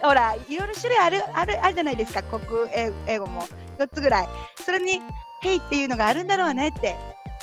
[0.00, 2.42] ほらいろいろ種類あるあるあるじゃないですか国
[2.74, 3.46] 英英語も。
[3.78, 4.28] 4つぐらい。
[4.64, 5.00] それに
[5.44, 6.96] 「Hey」っていうのがあるんだろうねって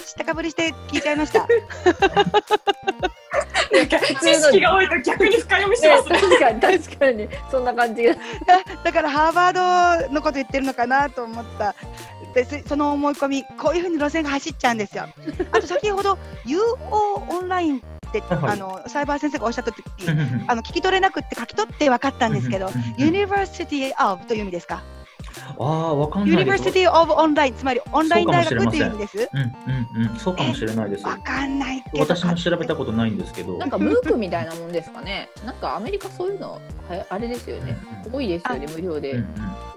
[0.05, 1.39] 知ったかぶりして聞いちゃいました。
[1.39, 1.45] な
[3.83, 6.19] んか知識が多いと逆に深読みしますね。
[6.19, 7.27] 確かに確かに。
[7.51, 8.15] そんな感じが。
[8.83, 11.75] だからハーバードのこと言ってるのかなと思った。
[12.33, 15.07] でその思い込みこういうふうに路線が走っちゃうんですよ。
[15.51, 16.57] あと先ほど UO
[17.29, 17.81] オンラインっ
[18.11, 18.51] て、はいはい。
[18.53, 19.83] あのサイバー先生がおっしゃった時
[20.47, 23.15] あの聞き取れなくって書き取って分かったんですけどうんうんうん。
[23.15, 24.83] University of という意味ですか？
[25.59, 29.29] ああわかんないです University of Online つまりオンライン大学という意味です？
[29.33, 29.41] うん。
[29.41, 31.05] うんうんそうかもしれないです。
[31.05, 31.99] わかんないけど。
[32.03, 33.57] 私も調べたことないんですけど。
[33.57, 35.29] なんかムークみたいなもんですかね。
[35.45, 36.59] なんかアメリカそういうのは
[37.09, 37.77] あれですよね。
[38.05, 39.13] うん多いですよね無料で。
[39.13, 39.25] 受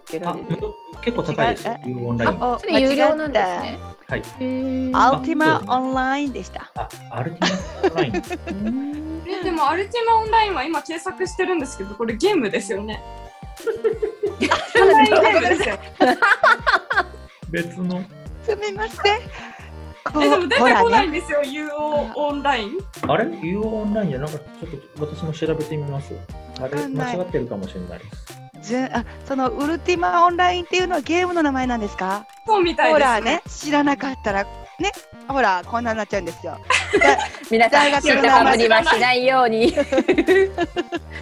[0.07, 0.47] けられる。
[1.03, 1.77] 結構高いですよ。
[2.07, 3.79] オンラインあそれ有料なんですね。
[4.07, 4.23] はい。
[4.23, 6.71] アルティマオンラインでした。
[6.75, 9.23] あアルティマオンラインうん。
[9.27, 13.03] えでもアルティマオンラインは今検索してるんですけど、これゲームですよね。
[17.51, 18.03] 別の。
[18.45, 19.21] すみません。
[20.13, 22.79] こえでも出てほらこないねんですよ、UO オンライン。
[23.07, 24.45] あれ ?U オンラインじゃなかった？
[24.67, 26.15] ちょっと私も調べてみます。
[26.61, 26.87] あれ？
[26.89, 28.05] 間違ってるかもしれないで
[28.63, 28.63] す。
[28.63, 32.27] じゃあそのウルティマオンラインっていうのはゲームの名前なんですか？
[32.47, 33.43] そうみたいです、ほらね。
[33.49, 34.51] 知らなかったらね。
[35.29, 36.59] ほらこんなになっちゃうんですよ
[37.51, 39.75] 皆さん知ったかぶりはしないように。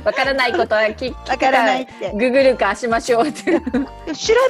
[0.05, 3.53] わからないことは聞わからないってググるかしましょうって。
[3.53, 3.61] 調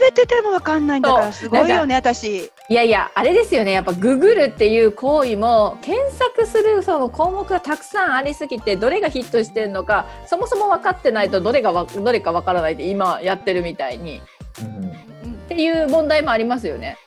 [0.00, 3.72] べててもわかんないんだからすごいよね私いやいや、あれですよね。
[3.72, 14.20] やっぱググるっていう行為も検索するその項目がたくさんありすぎてどれがヒットしてるのかそもそも分かってないとどれがわどれか分からないって今やってるみたいに
[14.60, 15.08] うん
[15.48, 16.98] っていう問題もありますよね。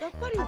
[0.00, 0.38] やっぱり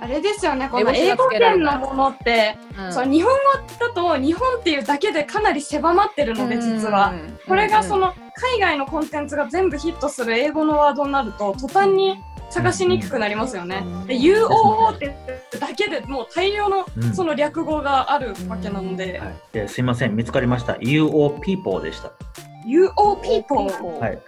[0.00, 2.92] あれですよね、この英語圏のものって、うん。
[2.92, 3.38] そう日本語
[3.78, 7.10] だと日本っていうだけでかなり狭まってるので、実は。
[7.10, 7.38] うん。
[7.46, 13.84] これがその海外のコンテンツが全部ヒットする英語のワードになると途端に探しにくくなりますよね。
[14.06, 15.14] で UOO って
[15.58, 17.14] だけでもう大量のうん。
[17.14, 20.74] その略語があるわけなので、はい、ですいません、見つかりました。
[20.74, 22.12] UO People でした。
[22.66, 23.64] UO people。
[23.98, 24.18] はい、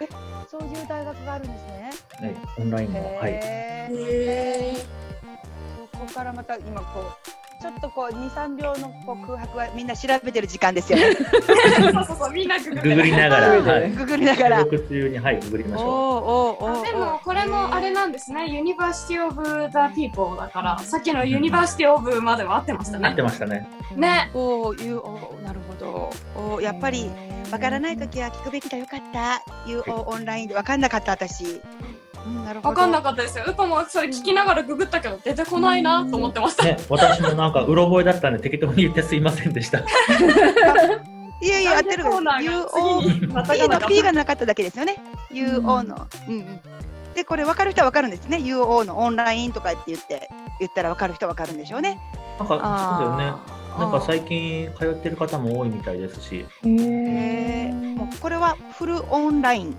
[0.49, 1.89] そういう大学があるんですね。
[2.21, 2.99] ね、オンラインの。
[2.99, 3.31] はい。
[3.31, 3.95] へー。
[3.95, 5.00] へー。
[5.00, 5.00] そ
[6.05, 11.13] こからまた今こうちょっとこう二三秒のこう空白はみんな調べてる時間ですよね。
[11.13, 13.91] そうそうそう、みんなググりながら、ググるはい。
[13.91, 14.57] ググりながら。
[14.63, 19.35] 収録中に、はい、ググりましょおーおーおーおーでもこれもあれなんですね、University of
[19.69, 23.01] the People だから、さっきの University of までは合ってましたう。
[23.03, 23.23] 合ってね。
[23.23, 23.69] ましたね。
[23.95, 24.31] ね。
[24.33, 26.09] おーいうおーなるほど。
[26.35, 27.11] おーやっぱり
[27.51, 29.43] わからないときは聞くべきだよかった。
[29.67, 31.61] UO オンラインでわかんなかった私。
[32.25, 32.69] うん、なるほど。
[32.69, 33.45] わかんなかったですよ。
[33.47, 36.65] ウパもそれ聞きながらググったけど出てこないなと思ってました。
[36.65, 39.79] ね、私もなんかうろ覚えだったんで適当に言ってすいませんでした。
[41.41, 42.03] いやいや、合ってる。
[42.03, 44.97] コーナー UO が次にまた P の P がなかっただけですよね。
[45.31, 46.07] UO の。
[46.27, 46.59] うんうん。
[47.15, 48.37] で、これ分かる人は分かるんですね。
[48.37, 50.29] UO のオンラインとかって言って、
[50.59, 51.99] 言ったら分かる人は分かるんでしょうね。
[52.37, 53.60] なんかそうですよね。
[53.79, 57.73] なんか最近通ってる方も多いみたいですし、へえ。
[58.21, 59.77] これはフルオンライン。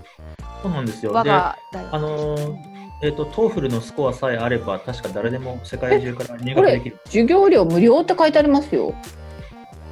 [0.61, 1.11] そうなんですよ。
[1.13, 2.55] 我で、が大学あのー
[3.01, 6.97] えっ、と、 TOEFL のスコアさえあれば、確か誰でも世界中から入学できる。
[7.05, 8.93] 授業料無料って書いてありますよ。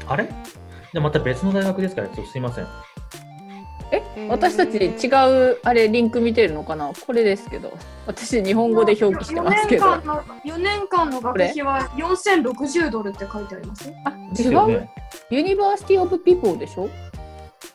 [0.08, 0.30] あれ？
[0.94, 2.68] でまた別の大学ですから、ちょっとすいません。
[3.92, 4.90] え私たち違
[5.52, 6.92] うあれリンク見てるのかな？
[7.06, 7.72] これですけど。
[8.08, 9.86] 私日本語で表記してますけど。
[9.86, 13.96] 4年間の4年間の学費は4060ドルって書いてありますよ。
[14.06, 14.90] あ違う、よね。
[15.30, 16.90] University of People でしょ？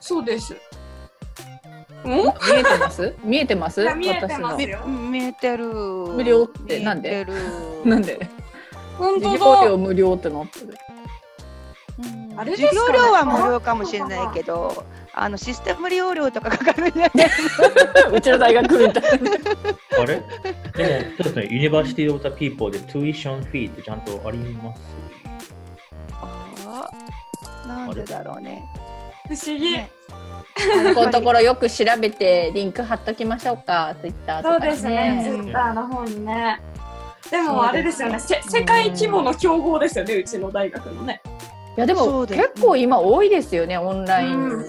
[0.01, 0.55] そうです。
[0.55, 3.15] ん見えてます？
[3.25, 3.85] 見えてます？
[3.95, 5.67] 見えてます私ようん見えてる。
[5.67, 6.81] 無料って？
[6.81, 7.27] なんで？
[7.85, 8.29] なんで？
[8.97, 9.59] 本当だ。
[9.59, 10.75] 授業料無料ってなってる。
[11.99, 12.41] うん。
[12.41, 12.79] あれですかね。
[12.79, 14.85] 授業料は無料かもしれないけど、
[15.19, 17.27] あのシステム利用料とかかかるんじゃない
[18.13, 19.31] うちの大学みたいな。
[19.99, 20.07] あれ？
[20.07, 24.83] でも、そうですね、 University of the People で、 tuition fee ってちゃんとあります。
[26.13, 28.63] あーなんでだろうね。
[29.27, 29.73] 不思議。
[29.73, 29.91] ね。
[30.95, 33.95] このところよく調べてリンク貼っときましょうか。
[33.99, 36.61] ツイッターとそうかですね、ツイッターの方にね。
[37.31, 41.23] でもあれですよね、せ世界規模の競合ですよね、うちの大学のね。
[41.77, 44.65] いやでも結構今多いですよねオンライン、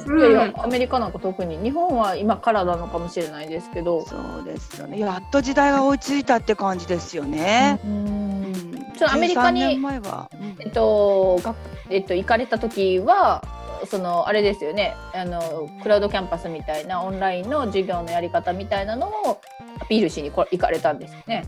[0.57, 4.99] アメリカなんか特に日本は今からなのかもしれないですけど、そうですよね。
[4.99, 7.79] やっと時代が追いついたって感じですよね。
[7.85, 8.05] うん。
[8.45, 8.93] うん。
[8.97, 10.55] ちょアメリカに13年前は、うん。
[10.59, 11.55] えっと学
[11.89, 13.41] えっと行かれた時は
[13.85, 14.93] そのあれですよね。
[15.13, 19.39] あのクラウドキャンパスみたいなオンラインの授業のやり方みたいなのを
[19.79, 21.45] アピールしにこ行かれたんですよね。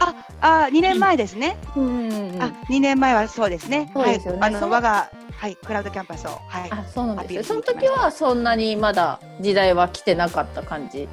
[0.00, 1.56] あ、あ、2年前ですね。
[1.76, 2.36] うん。
[2.40, 3.90] あ、2年前はそうですね。
[3.94, 4.40] そうですよね。
[4.40, 6.70] はい、あの我がはいクラウドキャンパスをはい。
[6.70, 7.44] あそうなんですよ。
[7.44, 11.08] その時はそんなにまだ時代は来てなかった感じ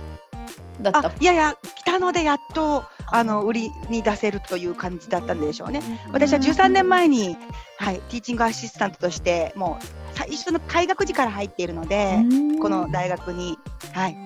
[0.82, 1.08] だった？
[1.08, 5.82] あ、いやいや来たのでやっとあの売りに出せるという感じだったんでしょうね。
[6.12, 7.38] 私は13年前に
[7.78, 9.86] はいティーチングアシスタントとしてもう
[10.18, 12.20] 最初の開学時から入っているので、
[12.62, 13.58] この大学に。
[13.94, 14.18] はい。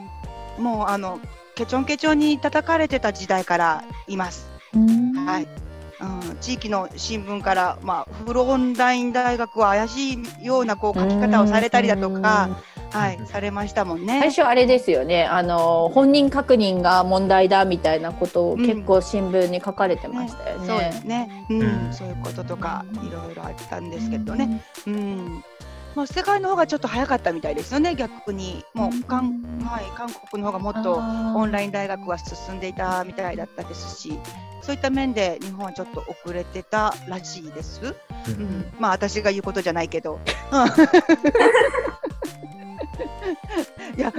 [0.60, 1.20] もうあの
[1.56, 4.50] ケチョンケチョンに叩かれてた時代からいます。
[4.74, 5.48] はい。
[6.02, 12.58] うん、地域の新聞から、まあ、フロオンライン大学は怪しいようなこう書き方をされたりだとか、
[12.90, 14.22] はい、されましたもん最ね。
[14.30, 15.26] 初あれですよね。
[15.26, 18.66] あの本人確認が問題だみたいなことをうん。
[18.66, 20.68] 結構新聞に書かれてましたよね。
[20.68, 21.62] そうですね、うん。
[21.62, 25.44] うんそういうこととかいろいろあったんですけどね、うん
[25.96, 28.64] まあ、世界の方がちょっと早かったみたいですよね逆に。
[28.74, 34.18] もう韓,、はい、韓国の方がもっとオンライン大学は進んでいたみたいだったですし
[34.62, 37.96] そういった面で日本はちょっと遅れてたらしいです。
[38.28, 40.20] うん、まあ私が言うことじゃないけど。
[43.98, 44.14] いや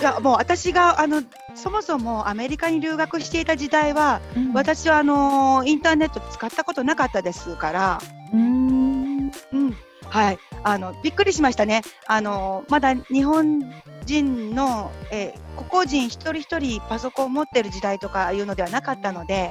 [0.00, 1.22] いやもう私があの
[1.54, 4.52] そもそもアメリカに留学していた時代は、うん。
[4.52, 7.98] 私はあのインターネット使ったことなかったですから、
[8.32, 9.32] うん。
[9.52, 9.76] うん。
[10.08, 11.82] はい、あのびっくりしましたね。
[12.06, 13.60] あのまだ日本
[14.04, 19.50] 人の、えー個々人一人一人パソコンを持ってる時代とかいうのではなかったので、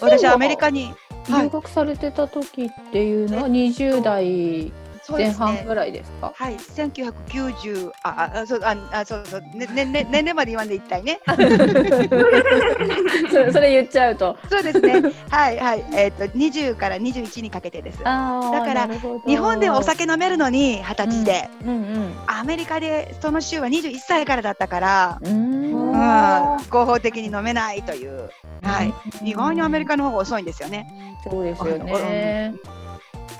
[0.00, 0.92] 私はアメリカに、
[1.28, 4.72] はい、留学されてた時っていうのは20代
[5.16, 5.30] 前。
[5.32, 6.32] 半ぐらいですか？
[6.34, 11.20] はい、1990ああそうああそうそうねねね年齢まで言わんで一体ね。
[13.30, 14.36] それそれ言っちゃうと。
[14.50, 15.02] そうですね。
[15.30, 17.98] はいはいえっ、と20から21にかけてです。
[17.98, 18.88] だから
[19.26, 28.30] 日本でお酒飲めるのに二十歳で、うんうんアメリカでその週は21歳からだったから、うーんうん、あ合法的に飲めないという。
[28.62, 28.92] はい。
[29.24, 30.86] 意外にアメリカの方が遅いんですよね。
[31.28, 32.54] そうですよね。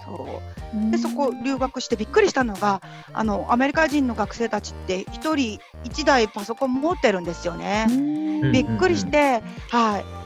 [0.09, 0.40] そ
[0.87, 0.90] う。
[0.90, 7.87] でそこ留学してびっくりしたのがあのアメリカ人の学生たちって一人一台パソコン持ってるんですよね。
[7.87, 8.53] ん。
[8.53, 10.18] びっくりして、はい。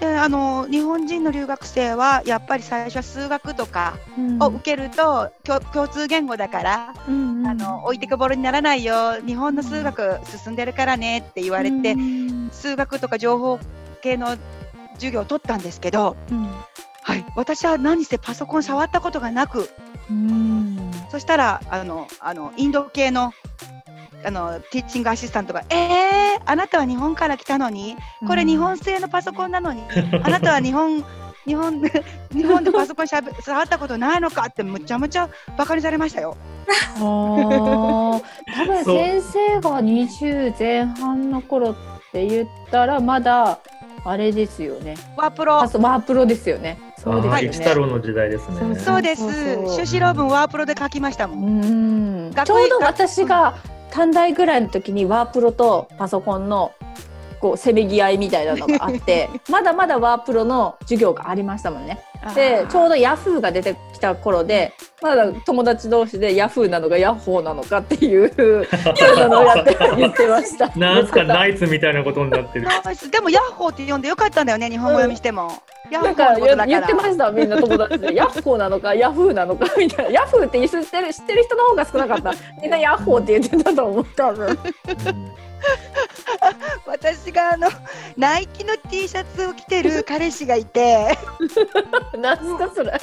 [0.00, 3.98] であの日本人の留学生はやっぱり最初は数学とか
[4.40, 11.94] を受けると、共共通言語だから、あの置いてくぼりにならないよ日本の数学進んでるからねって言われて、
[12.50, 13.60] 数学とか情報
[14.02, 14.36] 系の
[14.94, 16.16] 授業を取ったんですけど、
[17.02, 19.68] はい、私は何せパソコン触ったことがなく
[21.10, 23.32] そしたらあのあのインド系の
[24.24, 27.96] あのティーチングアシスタントが「えー、あなたは日本から来たのに
[28.26, 29.82] これ日本製のパソコンなのに、
[30.22, 31.04] あなたは日本
[31.44, 31.82] 日本
[32.32, 36.36] 日本でパソコンしゃべ触ったことないのか?」ってむちゃむちゃバカにされましたよ。
[36.98, 38.22] 多
[38.64, 41.74] 分先生が20前半の頃っ
[42.12, 43.58] て言ったらまだ
[44.04, 44.94] あれですよね。
[45.16, 46.78] ワープロワープロですよね。
[47.02, 47.42] そうですよね。
[47.44, 48.76] 一太郎の時代ですね。
[48.78, 49.22] そうです
[49.76, 51.64] 修士論文ワープロで書きましたもんう
[52.28, 53.56] ん学ちょうど私が
[53.90, 56.72] 短大ぐらいの時にワープロとパソコンの
[57.40, 62.04] こうせめぎ合いみたいなのがあって まだまだワープロの授業がありましたもんね。
[62.34, 70.68] でちょうどヤフーが出てきた頃でまだ友達同士でヤフーなのかヤッホーなのかっていうそういうのをやって言ってました。
[70.76, 72.68] なんすかナイツみたいなことになってる。
[73.10, 75.50] でもヤッホーって呼んでよかったんだよね日本語読みしても、
[75.90, 76.14] ヤッホなん
[76.58, 78.14] か言ってましたみんな友達で。
[78.14, 80.10] ヤッホーなのかヤフーなのかみたいな。
[80.12, 82.32] ヤフーって知ってる知ってる人の方が少なかった。
[82.60, 84.46] みんなヤッホーって言ってたと思う多分。
[84.46, 84.56] うん
[86.92, 87.68] 私があの
[88.18, 91.16] ナイキの T シャツを着てる彼氏がいて。
[92.18, 93.00] 何すかそれ。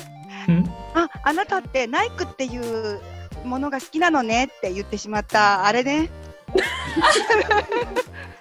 [0.48, 0.72] うん？
[0.94, 3.02] ああなたってナイクっていう
[3.44, 5.66] ものが好きなのねって言ってしまった。
[5.66, 6.10] あれね。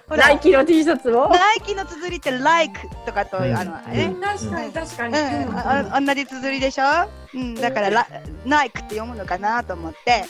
[0.09, 1.29] ナイキの T シャツを？
[1.29, 3.55] ナイキの綴りって like とかと、うん。
[3.55, 5.17] あのね、確かに確かうんに。
[5.17, 6.83] ああ同じ綴りでしょ、
[7.33, 8.07] うん、だからラ
[8.45, 10.25] ナイクって読むのかなと思って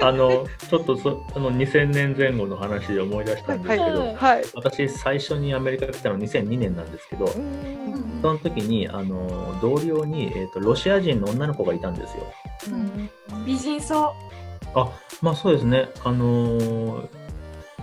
[0.00, 4.14] あのちょっとそあの2000年前後の話で思い出したんですけど、はい。
[4.14, 4.44] はい。
[4.54, 12.24] 私最初にアメリカ来たの2002年なんですけど、その時にあの同僚に、えー、とロシア人の女の子がいたんですよ。
[13.44, 14.14] 美人そ
[14.74, 14.90] あ
[15.22, 17.08] まあそうですね、あのー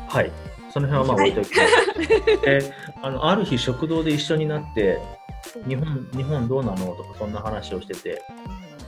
[0.07, 0.31] はい、
[0.71, 4.99] その辺はまあ置いといて、であのある日、食堂で一緒になって、
[5.67, 6.95] 日本日本どうなの？
[6.95, 8.21] とか、そんな話をしてて、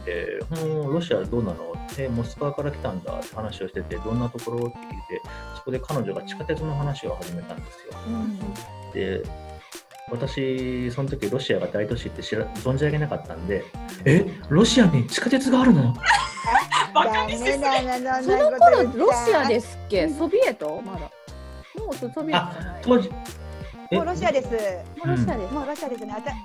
[0.08, 1.74] えーうんロシアどうなの？
[1.98, 4.68] えモスクワから来たんだって話をしてて、どんなところ？
[4.68, 5.22] って聞いて、
[5.56, 7.94] そこで彼女が地下鉄の話を始めたんですよ。
[8.94, 9.24] で
[10.12, 13.64] 私、その時ロシアが大都市って知ら存じ上げなかったんで、
[14.06, 14.26] え？
[14.50, 15.96] ロシアに地下鉄があるの？
[16.94, 20.08] バカにしすぎダメだなその頃ロシアですっけ？
[20.10, 20.82] ソビエト？
[20.86, 21.00] まだ。
[21.84, 22.40] もうソビエトじゃ
[22.72, 22.82] ない。
[22.84, 23.10] 当時、
[23.92, 23.96] え？
[23.96, 24.48] もうロシアです。
[24.50, 25.54] もうロシアです。
[25.54, 26.16] もうロシアですね。
[26.18, 26.36] あたあ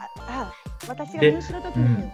[0.42, 0.52] あ
[0.88, 2.10] 私がで入試の時に、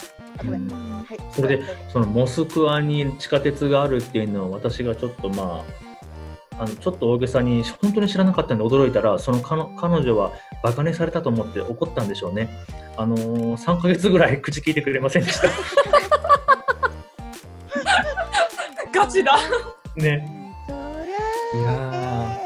[1.33, 1.63] それで
[1.93, 5.65] そのモスクワに地下鉄があるっていうのを私がちょっとま
[6.59, 10.33] あ、あのちょっと大げさに本当に知らなかったんで驚いたら、その彼彼女は
[10.63, 12.49] バカにされたと思って怒ったんでしょうね。
[12.97, 15.49] あのー、3ヶ月ぐらい口聞いてくれませんでした。
[18.93, 19.39] ガチだ。
[19.97, 20.33] ね。
[20.67, 22.37] そいやりゃあ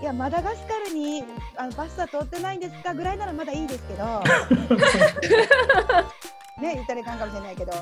[0.00, 1.24] いやマダガスカルに
[1.56, 4.04] あのバスは通ってないんですかぐらいならまだいいですけど
[6.60, 7.72] ね言ったらいかんかもしれないけど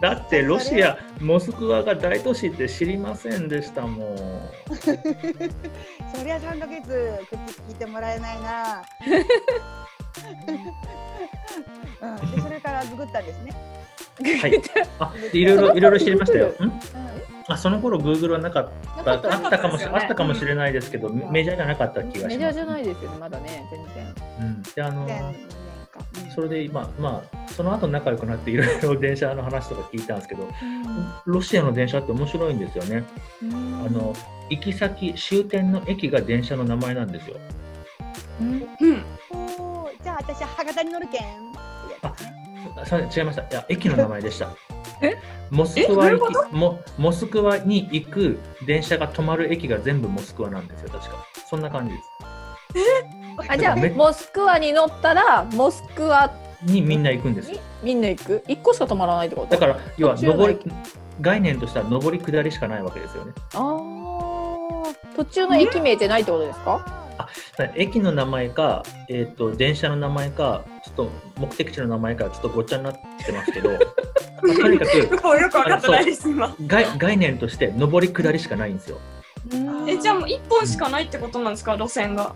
[0.00, 4.18] だってロシア、モスクワが大都市って知りませんでしたもん。
[4.80, 6.82] そりゃ3ヶ月
[7.30, 7.36] 口
[7.68, 8.82] 聞いてもらえないな
[12.00, 13.52] うん、でそれからググったんですね。
[14.40, 14.62] はい。
[14.98, 16.48] あ、でいろいろいろいろ知りましたよ。
[16.48, 16.52] ん
[17.48, 18.70] あ、その頃 Google はなかっ
[19.04, 22.26] た、あなかったかもしねあったかもしれないですけど、んメジャーじゃなかった気がします。
[22.28, 24.62] メジャーじゃないですよねまだね全然うん。
[24.62, 25.63] で、あのでー年
[25.94, 30.48] かうんそれで今、まあ、その後仲良くなっていろいろ電車の話とか聞いたんですけど、
[31.26, 33.04] ロシアの電車って面白いんですよね。
[33.42, 34.14] あの
[34.50, 37.36] 行き先、終点の駅が電車の名前なんですよ。
[38.40, 39.04] うんうん。
[39.30, 41.22] おーじゃあ私は博多に乗るけん
[42.02, 42.14] あ
[42.84, 43.42] それ違いました。
[43.42, 44.50] いや、駅の名前でした。
[45.00, 45.16] え？
[45.50, 51.24] モスクワ行きモモスクワに行く電車が止まる駅が全部モスクワなんですよ、確か。
[51.48, 53.23] そんな感じです。
[53.48, 56.32] あじゃあめモスクワに乗ったらモスクワ
[56.62, 57.60] にみんな行くんですに。
[57.82, 58.42] みんな行く？
[58.48, 59.50] 一個しか止まらないってこと？
[59.50, 60.58] だから、要は上り、
[61.20, 63.32] 概念としては上り下りしかないわけですよね。
[63.54, 67.04] あー途中の駅名ってないってことですか？
[67.58, 73.70] だから駅の名前か、えー、と電車の名前か、ちょっと目的地の名前か、ちょっとごっちゃになってますけど、
[74.42, 76.54] まあとにかくよく分かってないです、今。
[76.66, 78.98] 概概念として上り下りしかないんですよ。
[79.86, 82.34] え、じゃあもう一本しかないってことなんですか、路線が。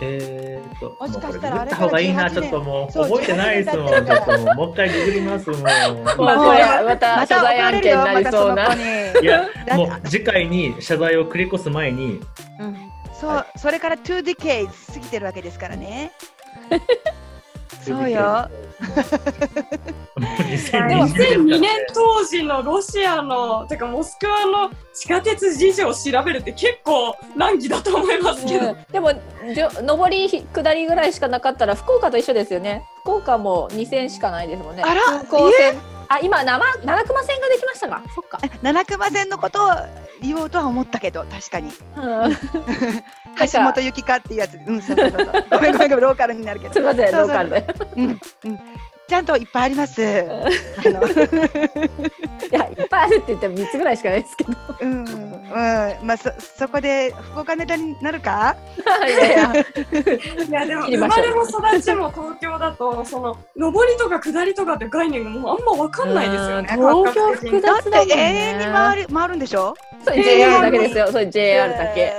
[0.00, 5.62] えー、と、もしかもうこれしたらググった方がいいな、あれからちょっともう覚えてないですもん、ちょ18年経っともうもう一回ググりますもん。
[5.62, 8.04] まあまた謝罪案件に。
[8.04, 9.24] なりそうなまたその子に。
[9.24, 12.20] いや、だもう次回に謝罪を繰り越す前に、
[12.60, 12.76] うん。
[13.18, 16.12] そう、それから2 decades 過ぎてるわけですからね。
[17.86, 18.50] そうよ。
[20.16, 28.70] もう2020でも年 ですから2002年当時のロシアの、てかモスクワの地下鉄事情を調べるって結構難儀だと思いますけど。
[28.70, 28.76] うん。
[28.92, 29.12] でも
[29.54, 32.84] じょ上り下りぐらいしかなかったら福岡と一緒ですよね。
[33.02, 34.82] 福岡も2000しかないですもんね。
[34.84, 35.76] あら空港線。
[36.08, 38.02] あ今生長熊線ができましたか？
[38.14, 39.70] そっか、七熊線のことを
[40.22, 41.72] 言おうとは思ったけど、確かに。
[41.96, 42.36] うん、
[43.52, 44.58] 橋本由紀かっていうやつ。
[44.66, 45.26] うん、そうそうそう。
[45.50, 46.74] ごめんごめんごめん、 ローカルになるけど。
[46.74, 47.66] すみませんそうそうローカルで
[47.96, 48.18] うんうん
[49.08, 50.02] ちゃんといっぱいあります。
[50.02, 50.22] いやい
[52.72, 55.04] っぱいあるって言っても3つぐらいしかないですけどうん、
[55.56, 58.56] うん、まあ、そ、そこで福岡ネタになるか？
[60.48, 66.68] いやでも生まれも育ちも東京だとその上りとか下りとかって概念がもうあんま分かんないですよね。
[66.78, 69.74] うん東京複雑だもんて永遠にね回る、回るんでしょ？
[70.04, 72.12] それ JR だけですよそれ JR だけ。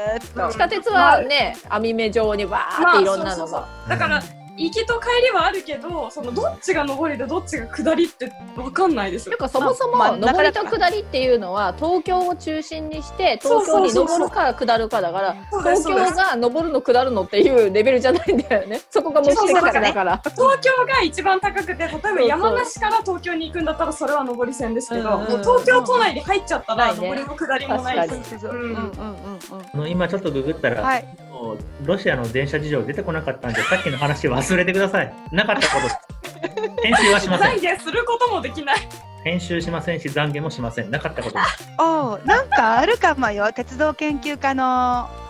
[0.51, 3.89] 地下鉄はね網目状にわーっていろんなのそうそうがそう。
[3.89, 4.21] だから
[4.57, 9.31] 行きと帰りはあるけどそのどっちが上りでどっちが下りって分かんないですよ。
[9.31, 9.37] なん。
[9.37, 18.81] かそもそもまあまあ上りと下りっていうのは東京を中心にして東京に上るか下るかだから東京が上るの下るのっていうレベルじゃないんだよね。
[18.89, 20.21] そこが目的だから。
[20.23, 25.25] 東京が一番高くて例えば山梨から東京に行くんだったらそれは上り線ですけど、うん。
[25.25, 28.39] うんもう東京都内に入っちゃったら上りも下りもないです。
[28.39, 28.55] そうん。
[28.55, 29.39] うんうんうん
[29.73, 30.87] あの今ちょっとググったら、うん。
[30.87, 31.17] はい。
[31.31, 35.13] もうロシアの電車事情出てこなかったんで、さっきの話忘れてください。
[35.31, 36.81] なかったこと。
[36.81, 37.75] 編集はしません懺。
[37.75, 38.77] 悔することもできない。
[39.23, 40.91] 編集しませんし、懺悔もしません。
[40.91, 41.69] なかったことです。
[41.79, 43.51] おお、なんかあるかもよ。
[43.53, 45.26] 鉄道研究家の。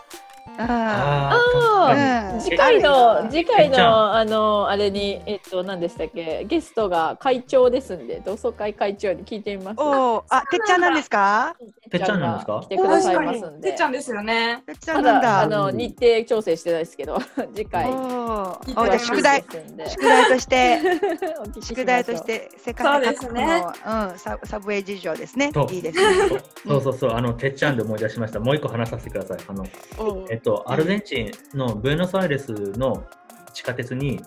[0.58, 0.66] うん。
[0.70, 6.46] ああーうん次回の次回のあのあれにえっと何でしたっけ？
[6.46, 9.80] ゲストが会長ですんで同窓会会長に聞いてみます。
[9.80, 11.56] おお、あ、てっちゃんなんですか？
[11.90, 12.60] てっちゃんなんですか？
[12.64, 13.70] 来てください確かにますんで。
[13.70, 14.64] てっちゃんですよね。
[14.66, 15.28] てっちゃたんなんだ。
[15.28, 17.18] だあの日程調整してないですけど
[17.56, 17.90] 次回。
[17.90, 19.44] おお、宿題。
[19.88, 20.80] 宿題として。
[21.62, 25.74] 宿題として世そう界各ですね国の、うん、ササブウェイ事情ですねそう。
[25.74, 26.40] いいですね。
[26.68, 28.40] そうそうそう、あの、てっちゃんで思い出しました。
[28.40, 29.38] もう一個話させてください。
[29.48, 29.66] あの、
[30.00, 33.06] おえっと、アルゼンチンのブエノスアイレスの
[33.54, 34.22] 地下鉄に、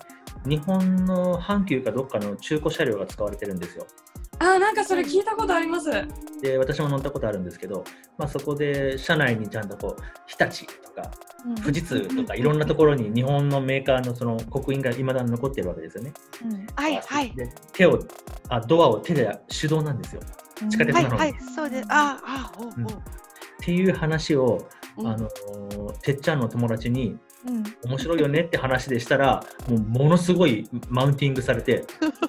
[0.45, 3.85] 日本の阪急かどっかの中古車両が使われてるんですよ。
[4.39, 5.89] あーなんかそれ聞いたことあります。
[6.41, 7.83] で、私も乗ったことあるんですけど、
[8.17, 11.11] まあ、そこで車内にちゃんとこう、日立とか、
[11.63, 16.13] 富士通とか、いろんなところに日本のメーカーのその刻印がいまだに残ってるわけですよね。
[16.75, 17.99] はいはいで、手を、
[18.49, 20.21] あドアを手で手動なんですよ。
[20.69, 21.19] 地下鉄なのに。
[21.19, 21.87] はいはいそうです。
[21.89, 22.87] ああおうおううん
[23.61, 31.85] っていう話を、うんあのーてっちゃんの友達にうん面白いよねって話でしたらもうものすごいマウンティングされて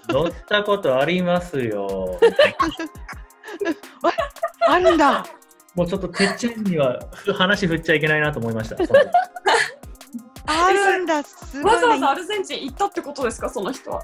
[0.08, 2.18] 乗ったことありますよ
[4.68, 5.24] あるんだ。
[5.74, 7.00] もうちょっとてっちゃんには
[7.34, 8.76] 話振っちゃいけないなと思いました
[10.46, 11.22] あるんだ。
[11.22, 14.02] すごいねわざわざアルゼンチン行ったってことですかその人は。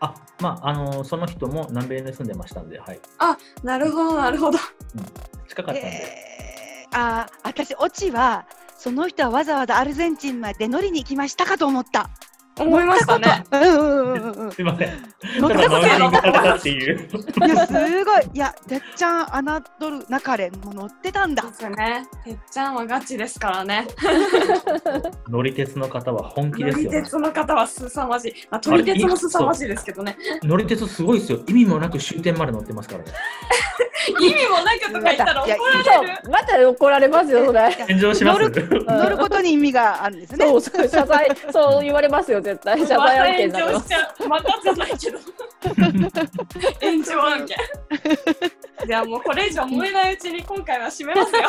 [0.00, 3.00] あまああのーその人も南米に住んでましたんで、はい、
[3.62, 4.58] なるほどなるほど。
[5.48, 12.10] 近かったんで、えー、あー私オチはその人はわざわざアルゼンチンまで乗りに行きましたかと思った。
[12.58, 13.44] 思いましたね。
[13.50, 14.52] うんうんうんうんうん。
[14.52, 14.88] すいません
[15.38, 17.08] 乗ったことただマウンティングされたっていう
[17.46, 19.26] いやすごいいやてっちゃん
[19.78, 21.52] 侮るなかれもう乗ってたんだで。
[21.52, 22.06] すよね。
[22.24, 23.86] てっちゃんはガチですからね。
[25.28, 28.32] 乗り鉄の方は本気乗りですよ、ね、鉄の方は凄まじい。
[28.50, 30.16] まあ、撮り鉄も凄まじいですけどね。
[30.42, 33.12] 乗り鉄すごいですよ意味もなく終点まで乗ってますからね
[34.08, 36.30] 意味もなくとか言ったら怒られる。
[36.30, 37.72] また怒られますよそれ。
[37.88, 40.46] 炎上します乗乗ることに意味があるんですね。
[40.46, 44.28] そうそう 謝罪そう言われますよ絶対謝罪案件まなのた炎上しちゃう。
[44.28, 45.18] またじゃないけど。
[46.80, 47.56] 炎上案件。
[48.86, 51.42] じゃあもうこれ以上燃えないうちに今回は締めますよ。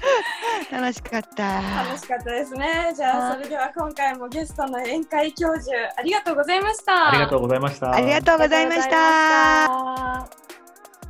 [0.70, 1.60] 楽しかった。
[1.60, 2.92] 楽しかったですね。
[2.94, 7.10] じゃあそれでは今回もゲストの宴会教授ありがとうございました。
[7.10, 10.48] ありがとうございましたありがとうございました。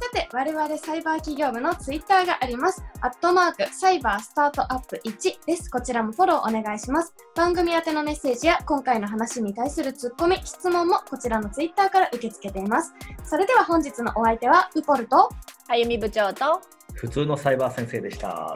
[0.00, 2.84] さて、我々サイバー企業部のツイッターがあります。
[3.00, 5.68] アットマーク、サイバースタートアップ1です。
[5.70, 7.12] こちらもフォローお願いします。
[7.34, 12.94] 番組宛てのメッセージや今回の話に対するツッコミ、質問もこちらのツイッターから受け付けています。
[13.24, 15.28] それでは本日のお相手は、ウポルと、
[15.66, 16.62] あゆみ部長と
[16.98, 18.28] 普通のサイバー先生でした。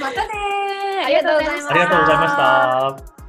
[0.00, 3.21] またねーありがとうございましたありがとうございました。